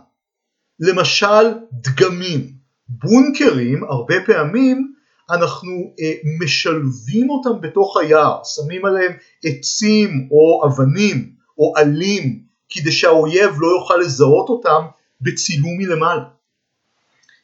[0.79, 2.53] למשל דגמים,
[2.87, 4.93] בונקרים הרבה פעמים
[5.31, 9.11] אנחנו אה, משלבים אותם בתוך היער, שמים עליהם
[9.43, 14.85] עצים או אבנים או עלים כדי שהאויב לא יוכל לזהות אותם
[15.21, 16.23] בצילום מלמעלה.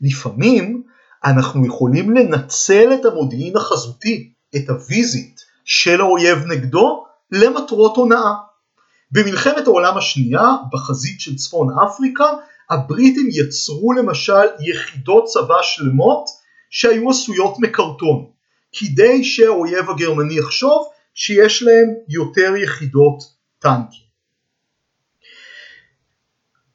[0.02, 0.84] לפעמים
[1.26, 8.34] אנחנו יכולים לנצל את המודיעין החזותי, את הוויזיט של האויב נגדו למטרות הונאה.
[9.12, 12.26] במלחמת העולם השנייה, בחזית של צפון אפריקה,
[12.70, 16.26] הבריטים יצרו למשל יחידות צבא שלמות
[16.70, 18.26] שהיו עשויות מקרטון,
[18.72, 23.24] כדי שהאויב הגרמני יחשוב שיש להם יותר יחידות
[23.60, 24.10] טנקים.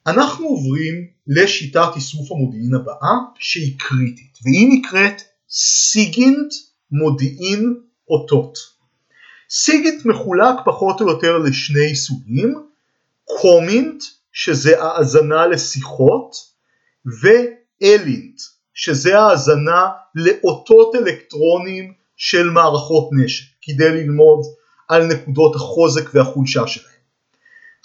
[0.07, 6.53] אנחנו עוברים לשיטת איסוף המודיעין הבאה שהיא קריטית והיא נקראת סיגינט
[6.91, 7.75] מודיעין
[8.09, 8.57] אותות.
[9.49, 12.55] סיגינט מחולק פחות או יותר לשני סוגים,
[13.41, 16.35] קומינט שזה האזנה לשיחות
[17.21, 18.41] ואלינט
[18.73, 24.39] שזה האזנה לאותות אלקטרוניים של מערכות נשק כדי ללמוד
[24.87, 26.94] על נקודות החוזק והחולשה שלהם.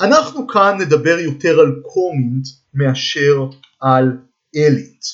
[0.01, 3.37] אנחנו כאן נדבר יותר על קומינט מאשר
[3.81, 4.19] על
[4.57, 5.05] אלית.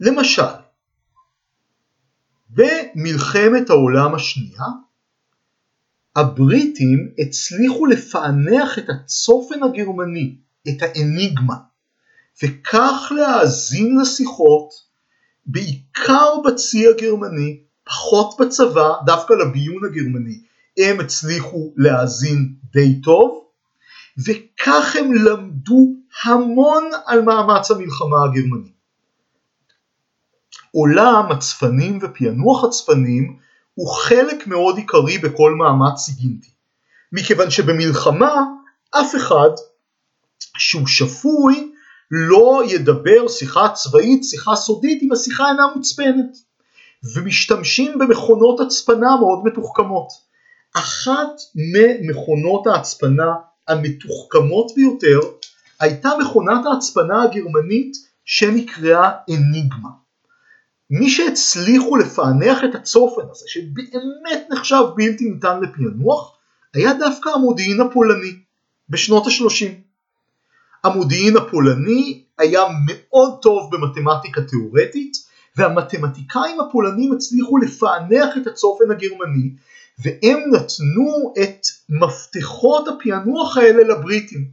[0.00, 0.42] למשל,
[2.50, 4.66] במלחמת העולם השנייה
[6.16, 10.36] הבריטים הצליחו לפענח את הצופן הגרמני,
[10.68, 11.56] את האניגמה,
[12.42, 14.70] וכך להאזין לשיחות
[15.46, 20.40] בעיקר בצי הגרמני, פחות בצבא, דווקא לביון הגרמני,
[20.78, 23.44] הם הצליחו להאזין די טוב,
[24.18, 28.72] וכך הם למדו המון על מאמץ המלחמה הגרמני.
[30.72, 33.36] עולם הצפנים ופענוח הצפנים
[33.74, 36.50] הוא חלק מאוד עיקרי בכל מאמץ סיגינטי,
[37.12, 38.44] מכיוון שבמלחמה
[38.90, 39.50] אף אחד
[40.56, 41.72] שהוא שפוי
[42.10, 46.36] לא ידבר שיחה צבאית, שיחה סודית, אם השיחה אינה מוצפנת.
[47.14, 50.23] ומשתמשים במכונות הצפנה מאוד מתוחכמות.
[50.74, 53.32] אחת ממכונות ההצפנה
[53.68, 55.18] המתוחכמות ביותר
[55.80, 59.88] הייתה מכונת ההצפנה הגרמנית שנקראה אניגמה.
[60.90, 66.36] מי שהצליחו לפענח את הצופן הזה, שבאמת נחשב בלתי ניתן לפענוח,
[66.74, 68.36] היה דווקא המודיעין הפולני
[68.88, 69.70] בשנות ה-30.
[70.84, 75.16] המודיעין הפולני היה מאוד טוב במתמטיקה תאורטית
[75.56, 79.50] והמתמטיקאים הפולנים הצליחו לפענח את הצופן הגרמני
[79.98, 84.44] והם נתנו את מפתחות הפענוח האלה לבריטים.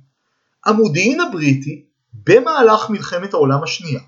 [0.66, 1.84] המודיעין הבריטי
[2.14, 4.00] במהלך מלחמת העולם השנייה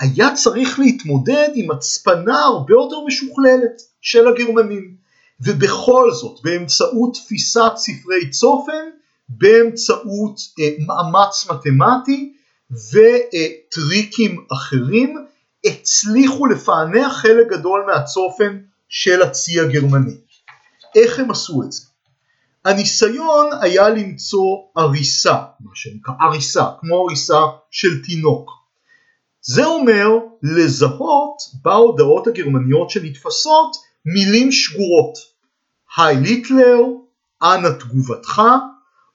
[0.00, 4.96] היה צריך להתמודד עם הצפנה הרבה יותר משוכללת של הגרמנים
[5.40, 8.84] ובכל זאת באמצעות תפיסת ספרי צופן,
[9.28, 12.32] באמצעות אה, מאמץ מתמטי
[12.70, 15.26] וטריקים אחרים
[15.64, 18.58] הצליחו לפענח חלק גדול מהצופן
[18.88, 20.16] של הצי הגרמני.
[20.94, 21.82] איך הם עשו את זה?
[22.64, 27.40] הניסיון היה למצוא עריסה, מה שנקרא עריסה, כמו עריסה
[27.70, 28.50] של תינוק.
[29.42, 30.08] זה אומר
[30.42, 35.18] לזהות בהודעות הגרמניות שנתפסות מילים שגורות.
[35.96, 36.80] היי ליטלר,
[37.42, 38.42] אנא תגובתך,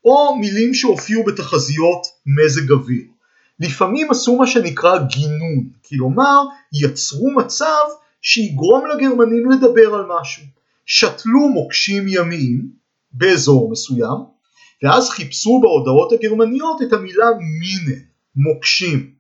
[0.06, 3.04] או מילים שהופיעו בתחזיות מזג אוויר.
[3.60, 7.84] לפעמים עשו מה שנקרא גינון, כלומר יצרו מצב
[8.22, 10.44] שיגרום לגרמנים לדבר על משהו.
[10.88, 12.70] שתלו מוקשים ימיים
[13.12, 14.18] באזור מסוים,
[14.84, 18.00] ואז חיפשו בהודעות הגרמניות את המילה מינה,
[18.36, 19.12] מוקשים.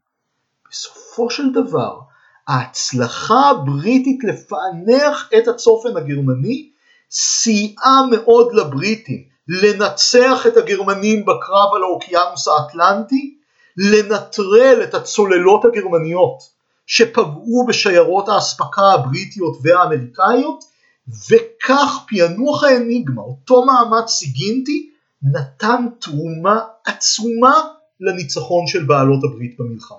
[0.72, 2.00] בסופו של דבר,
[2.48, 6.70] ההצלחה הבריטית לפענח את הצופן הגרמני
[7.12, 13.38] סייעה מאוד לבריטים לנצח את הגרמנים בקרב על האוקיינוס האטלנטי,
[13.78, 16.38] לנטרל את הצוללות הגרמניות
[16.86, 20.64] שפגעו בשיירות האספקה הבריטיות והאמריקאיות,
[21.10, 24.90] וכך פענוח האניגמה, אותו מאמץ סיגינטי,
[25.22, 27.54] נתן תרומה עצומה
[28.00, 29.98] לניצחון של בעלות הברית במלחמה.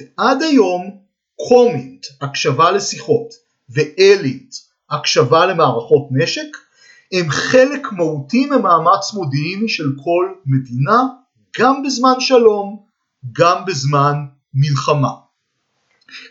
[0.00, 0.98] ועד היום
[1.48, 3.34] קומינט, הקשבה לשיחות,
[3.68, 4.54] ואלינט,
[4.90, 6.56] הקשבה למערכות נשק,
[7.12, 11.02] הם חלק מהותי ממאמץ מודיעיני של כל מדינה,
[11.58, 12.82] גם בזמן שלום,
[13.32, 14.14] גם בזמן
[14.54, 15.12] מלחמה.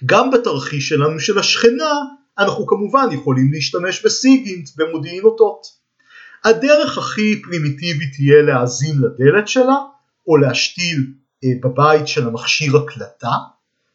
[0.05, 1.93] גם בתרחיש שלנו של השכנה,
[2.39, 5.67] אנחנו כמובן יכולים להשתמש בסיגינט במודיעין אותות.
[6.43, 9.77] הדרך הכי פרימיטיבית תהיה להאזין לדלת שלה,
[10.27, 11.13] או להשתיל
[11.43, 13.33] אה, בבית של המכשיר הקלטה,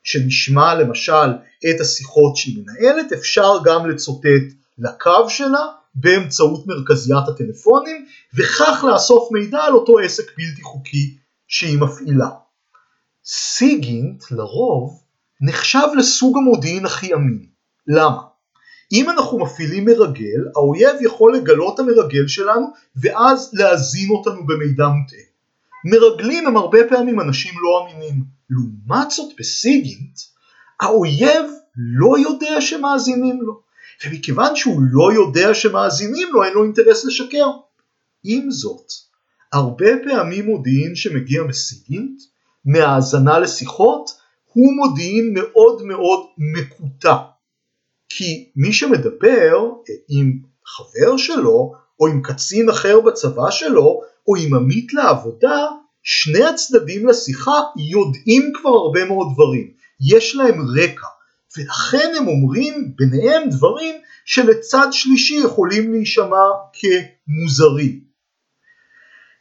[0.02, 1.30] שנשמע למשל
[1.70, 4.44] את השיחות שהיא מנהלת, אפשר גם לצוטט
[4.78, 11.16] לקו שלה באמצעות מרכזיית הטלפונים, וכך לאסוף מידע על אותו עסק בלתי חוקי
[11.46, 12.28] שהיא מפעילה.
[13.24, 15.02] סיגינט לרוב
[15.40, 17.46] נחשב לסוג המודיעין הכי אמין.
[17.86, 18.31] למה?
[18.92, 22.66] אם אנחנו מפעילים מרגל, האויב יכול לגלות המרגל שלנו
[22.96, 25.20] ואז להזין אותנו במידע מוטעה.
[25.84, 28.24] מרגלים הם הרבה פעמים אנשים לא אמינים.
[28.50, 30.18] לעומת זאת בסיגינט,
[30.80, 33.60] האויב לא יודע שמאזינים לו,
[34.06, 37.46] ומכיוון שהוא לא יודע שמאזינים לו, אין לו אינטרס לשקר.
[38.24, 38.86] עם זאת,
[39.52, 42.22] הרבה פעמים מודיעין שמגיע מסיגינט,
[42.64, 44.10] מהאזנה לשיחות,
[44.52, 47.31] הוא מודיעין מאוד מאוד מקוטע.
[48.16, 49.70] כי מי שמדבר
[50.08, 55.68] עם חבר שלו, או עם קצין אחר בצבא שלו, או עם עמית לעבודה,
[56.02, 59.70] שני הצדדים לשיחה יודעים כבר הרבה מאוד דברים,
[60.10, 61.06] יש להם רקע,
[61.56, 63.94] ולכן הם אומרים ביניהם דברים
[64.24, 68.00] שלצד שלישי יכולים להישמע כמוזרים.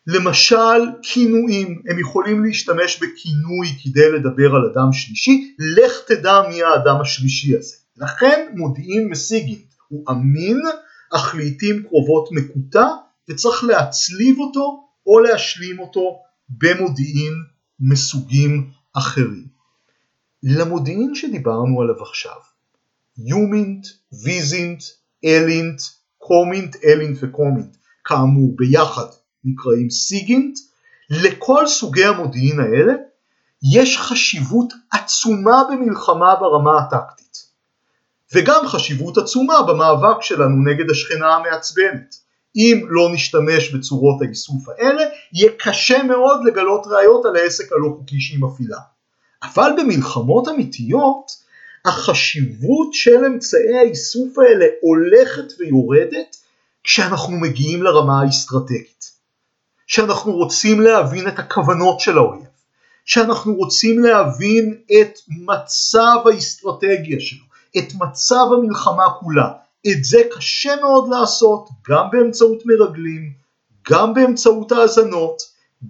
[0.07, 7.01] למשל כינויים, הם יכולים להשתמש בכינוי כדי לדבר על אדם שלישי, לך תדע מי האדם
[7.01, 7.80] השלישי הזה.
[8.01, 10.61] לכן מודיעין מסיגינט הוא אמין,
[11.13, 12.85] אך לעיתים קרובות מקוטע,
[13.29, 17.33] וצריך להצליב אותו או להשלים אותו במודיעין
[17.79, 19.47] מסוגים אחרים.
[20.43, 22.37] למודיעין שדיברנו עליו עכשיו,
[23.17, 23.87] יומינט,
[24.23, 24.83] ויזינט,
[25.25, 25.81] אלינט,
[26.17, 29.07] קומינט, אלינט וקומינט, כאמור ביחד
[29.43, 30.59] נקראים סיגינט,
[31.09, 32.93] לכל סוגי המודיעין האלה
[33.73, 37.50] יש חשיבות עצומה במלחמה ברמה הטקטית,
[38.33, 42.15] וגם חשיבות עצומה במאבק שלנו נגד השכנה המעצבנת.
[42.55, 45.03] אם לא נשתמש בצורות האיסוף האלה,
[45.33, 48.77] יהיה קשה מאוד לגלות ראיות על העסק הלא חוקי שהיא מפעילה.
[49.43, 51.31] אבל במלחמות אמיתיות,
[51.85, 56.35] החשיבות של אמצעי האיסוף האלה הולכת ויורדת
[56.83, 59.11] כשאנחנו מגיעים לרמה האסטרטגית.
[59.87, 62.45] שאנחנו רוצים להבין את הכוונות של האויב,
[63.05, 67.43] שאנחנו רוצים להבין את מצב האסטרטגיה שלו,
[67.77, 69.51] את מצב המלחמה כולה,
[69.87, 73.33] את זה קשה מאוד לעשות גם באמצעות מרגלים,
[73.91, 75.41] גם באמצעות האזנות,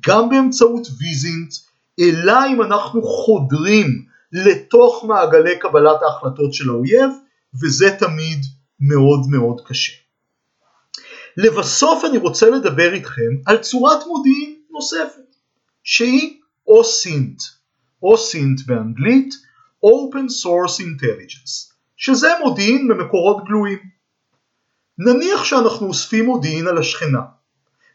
[0.08, 1.54] גם באמצעות ויזינט,
[2.00, 7.10] אלא אם אנחנו חודרים לתוך מעגלי קבלת ההחלטות של האויב,
[7.62, 8.40] וזה תמיד
[8.80, 9.94] מאוד מאוד קשה.
[11.38, 15.36] לבסוף אני רוצה לדבר איתכם על צורת מודיעין נוספת,
[15.84, 17.44] שהיא OSINT,
[18.06, 19.34] OSINT באנגלית,
[19.86, 21.71] Open Source Intelligence.
[22.02, 23.80] שזה מודיעין ממקורות גלויים.
[24.98, 27.20] נניח שאנחנו אוספים מודיעין על השכנה.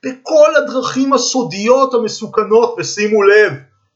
[0.04, 3.52] בכל הדרכים הסודיות המסוכנות, ושימו לב,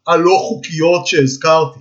[0.07, 1.81] הלא חוקיות שהזכרתי.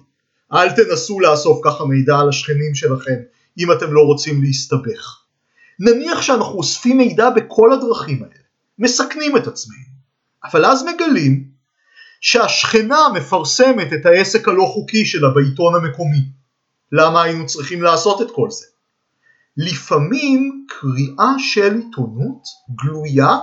[0.53, 3.15] אל תנסו לאסוף ככה מידע על השכנים שלכם
[3.57, 5.21] אם אתם לא רוצים להסתבך.
[5.79, 8.43] נניח שאנחנו אוספים מידע בכל הדרכים האלה,
[8.79, 9.89] מסכנים את עצמנו,
[10.43, 11.43] אבל אז מגלים
[12.21, 16.38] שהשכנה מפרסמת את העסק הלא חוקי שלה בעיתון המקומי.
[16.91, 18.65] למה היינו צריכים לעשות את כל זה?
[19.57, 22.43] לפעמים קריאה של עיתונות
[22.75, 23.37] גלויה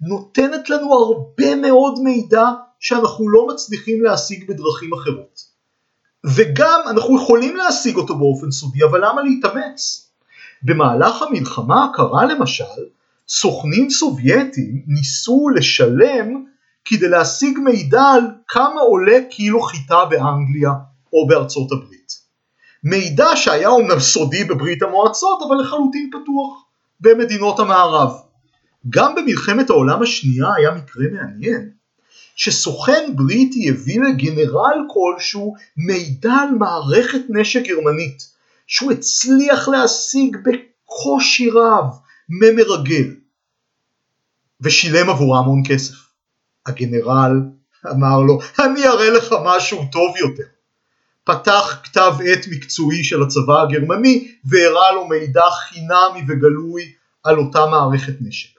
[0.00, 2.44] נותנת לנו הרבה מאוד מידע
[2.80, 5.40] שאנחנו לא מצליחים להשיג בדרכים אחרות.
[6.24, 10.10] וגם אנחנו יכולים להשיג אותו באופן סודי, אבל למה להתאמץ?
[10.62, 12.64] במהלך המלחמה הקרה למשל,
[13.28, 16.44] סוכנים סובייטים ניסו לשלם
[16.84, 20.70] כדי להשיג מידע על כמה עולה קילו חיטה באנגליה
[21.12, 22.25] או בארצות הברית.
[22.84, 26.64] מידע שהיה אומנם סודי בברית המועצות אבל לחלוטין פתוח
[27.00, 28.10] במדינות המערב.
[28.88, 31.70] גם במלחמת העולם השנייה היה מקרה מעניין
[32.36, 38.18] שסוכן בריטי הביא לגנרל כלשהו מידע על מערכת נשק גרמנית
[38.66, 41.84] שהוא הצליח להשיג בקושי רב
[42.28, 43.14] ממרגל
[44.60, 45.94] ושילם עבורה המון כסף.
[46.66, 47.40] הגנרל
[47.90, 50.55] אמר לו אני אראה לך משהו טוב יותר.
[51.26, 56.92] פתח כתב עת מקצועי של הצבא הגרמני והראה לו מידע חינמי וגלוי
[57.24, 58.58] על אותה מערכת נשק.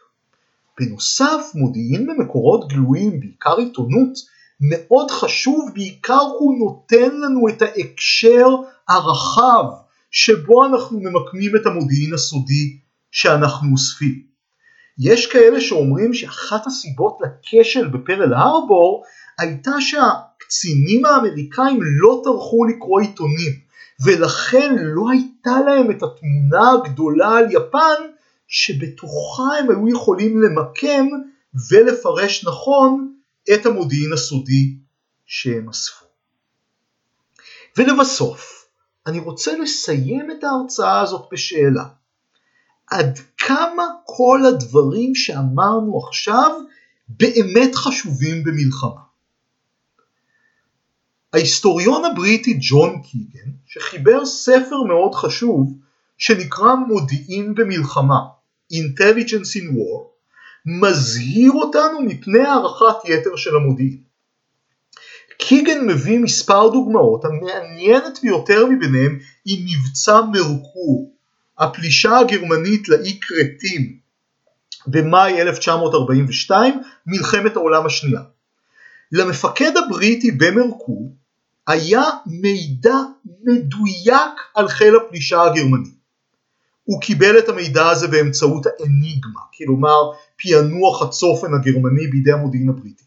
[0.79, 4.13] בנוסף מודיעין במקורות גלויים, בעיקר עיתונות,
[4.61, 8.47] מאוד חשוב, בעיקר הוא נותן לנו את ההקשר
[8.87, 9.63] הרחב
[10.11, 12.77] שבו אנחנו ממקמים את המודיעין הסודי
[13.11, 14.21] שאנחנו אוספים.
[14.99, 19.03] יש כאלה שאומרים שאחת הסיבות לכשל בפרל הרבור
[19.39, 19.81] הייתה
[20.47, 23.51] שהקצינים האמריקאים לא טרחו לקרוא עיתונים
[24.05, 28.11] ולכן לא הייתה להם את התמונה הגדולה על יפן
[28.47, 31.05] שבתוכה הם היו יכולים למקם
[31.71, 33.13] ולפרש נכון
[33.53, 34.75] את המודיעין הסודי
[35.25, 36.05] שהם אספו.
[37.77, 38.65] ולבסוף,
[39.07, 41.83] אני רוצה לסיים את ההרצאה הזאת בשאלה.
[42.87, 46.51] עד כמה כל הדברים שאמרנו עכשיו
[47.09, 49.06] באמת חשובים במלחמה?
[51.33, 55.73] ההיסטוריון הבריטי ג'ון קיגן, שחיבר ספר מאוד חשוב
[56.17, 58.19] שנקרא מודיעין במלחמה,
[58.73, 60.07] Intelligence in War,
[60.65, 64.01] מזהיר אותנו מפני הערכת יתר של המודיעין.
[65.37, 71.13] קיגן מביא מספר דוגמאות, המעניינת ביותר מביניהם היא מבצע מרקור,
[71.57, 73.97] הפלישה הגרמנית לאי כרתים
[74.87, 78.21] במאי 1942, מלחמת העולם השנייה.
[79.11, 81.15] למפקד הבריטי במרקור
[81.67, 82.95] היה מידע
[83.43, 85.89] מדויק על חיל הפלישה הגרמני.
[86.83, 93.03] הוא קיבל את המידע הזה באמצעות האניגמה, כלומר פענוח הצופן הגרמני בידי המודיעין הבריטי.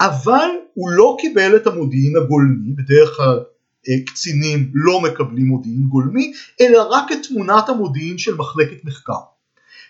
[0.00, 3.40] אבל הוא לא קיבל את המודיעין הגולמי, בדרך כלל
[3.88, 9.18] אה, קצינים לא מקבלים מודיעין גולמי, אלא רק את תמונת המודיעין של מחלקת מחקר.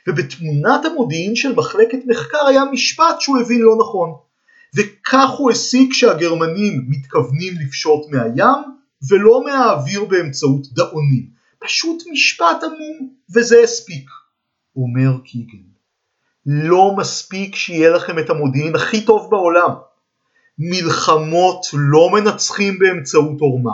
[0.06, 4.10] ובתמונת המודיעין של מחלקת מחקר היה משפט שהוא הבין לא נכון.
[4.76, 8.62] וכך הוא הסיק שהגרמנים מתכוונים לפשוט מהים
[9.10, 11.26] ולא מהאוויר באמצעות דאונים.
[11.58, 14.10] פשוט משפט עמום וזה הספיק.
[14.76, 15.62] אומר קיגן,
[16.46, 19.70] לא מספיק שיהיה לכם את המודיעין הכי טוב בעולם.
[20.58, 23.72] מלחמות לא מנצחים באמצעות עורמה.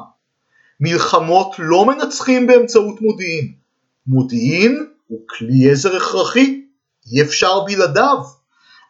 [0.81, 3.53] מלחמות לא מנצחים באמצעות מודיעין.
[4.07, 6.65] מודיעין הוא כלי עזר הכרחי,
[7.13, 8.19] אי אפשר בלעדיו.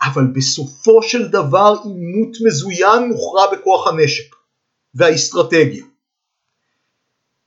[0.02, 4.34] אבל בסופו של דבר עימות מזוין מוכרע בכוח הנשק
[4.94, 5.84] והאסטרטגיה.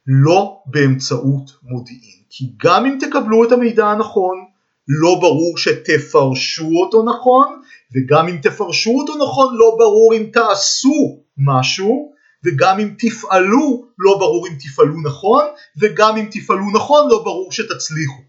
[0.07, 4.45] לא באמצעות מודיעין, כי גם אם תקבלו את המידע הנכון,
[4.87, 7.61] לא ברור שתפרשו אותו נכון,
[7.95, 12.11] וגם אם תפרשו אותו נכון, לא ברור אם תעשו משהו,
[12.45, 15.43] וגם אם תפעלו, לא ברור אם תפעלו נכון,
[15.77, 18.21] וגם אם תפעלו נכון, לא ברור שתצליחו.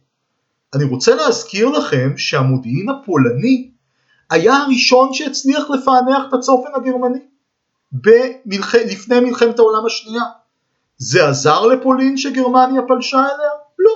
[0.74, 3.71] אני רוצה להזכיר לכם שהמודיעין הפולני
[4.32, 7.18] היה הראשון שהצליח לפענח את הצופן הגרמני
[7.92, 8.74] במלח...
[8.74, 10.24] לפני מלחמת העולם השנייה.
[10.96, 13.50] זה עזר לפולין שגרמניה פלשה אליה?
[13.78, 13.92] לא.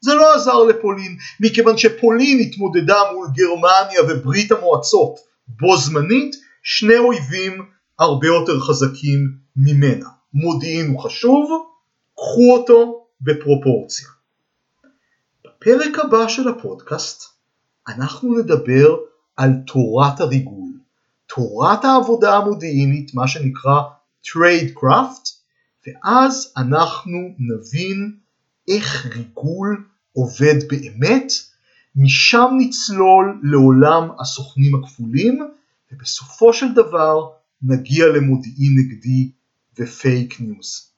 [0.00, 5.18] זה לא עזר לפולין, מכיוון שפולין התמודדה מול גרמניה וברית המועצות
[5.48, 7.62] בו זמנית, שני אויבים
[7.98, 9.20] הרבה יותר חזקים
[9.56, 10.08] ממנה.
[10.34, 11.50] מודיעין הוא חשוב,
[12.14, 14.08] קחו אותו בפרופורציה.
[15.44, 17.24] בפרק הבא של הפודקאסט
[17.88, 18.96] אנחנו נדבר
[19.36, 20.72] על תורת הריגול,
[21.26, 23.80] תורת העבודה המודיעינית, מה שנקרא
[24.26, 25.30] tradecraft,
[25.86, 28.16] ואז אנחנו נבין
[28.68, 31.32] איך ריגול עובד באמת,
[31.96, 35.48] משם נצלול לעולם הסוכנים הכפולים,
[35.92, 37.30] ובסופו של דבר
[37.62, 39.30] נגיע למודיעין נגדי
[39.78, 40.90] ופייק ניוז.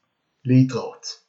[0.45, 1.26] להתראות.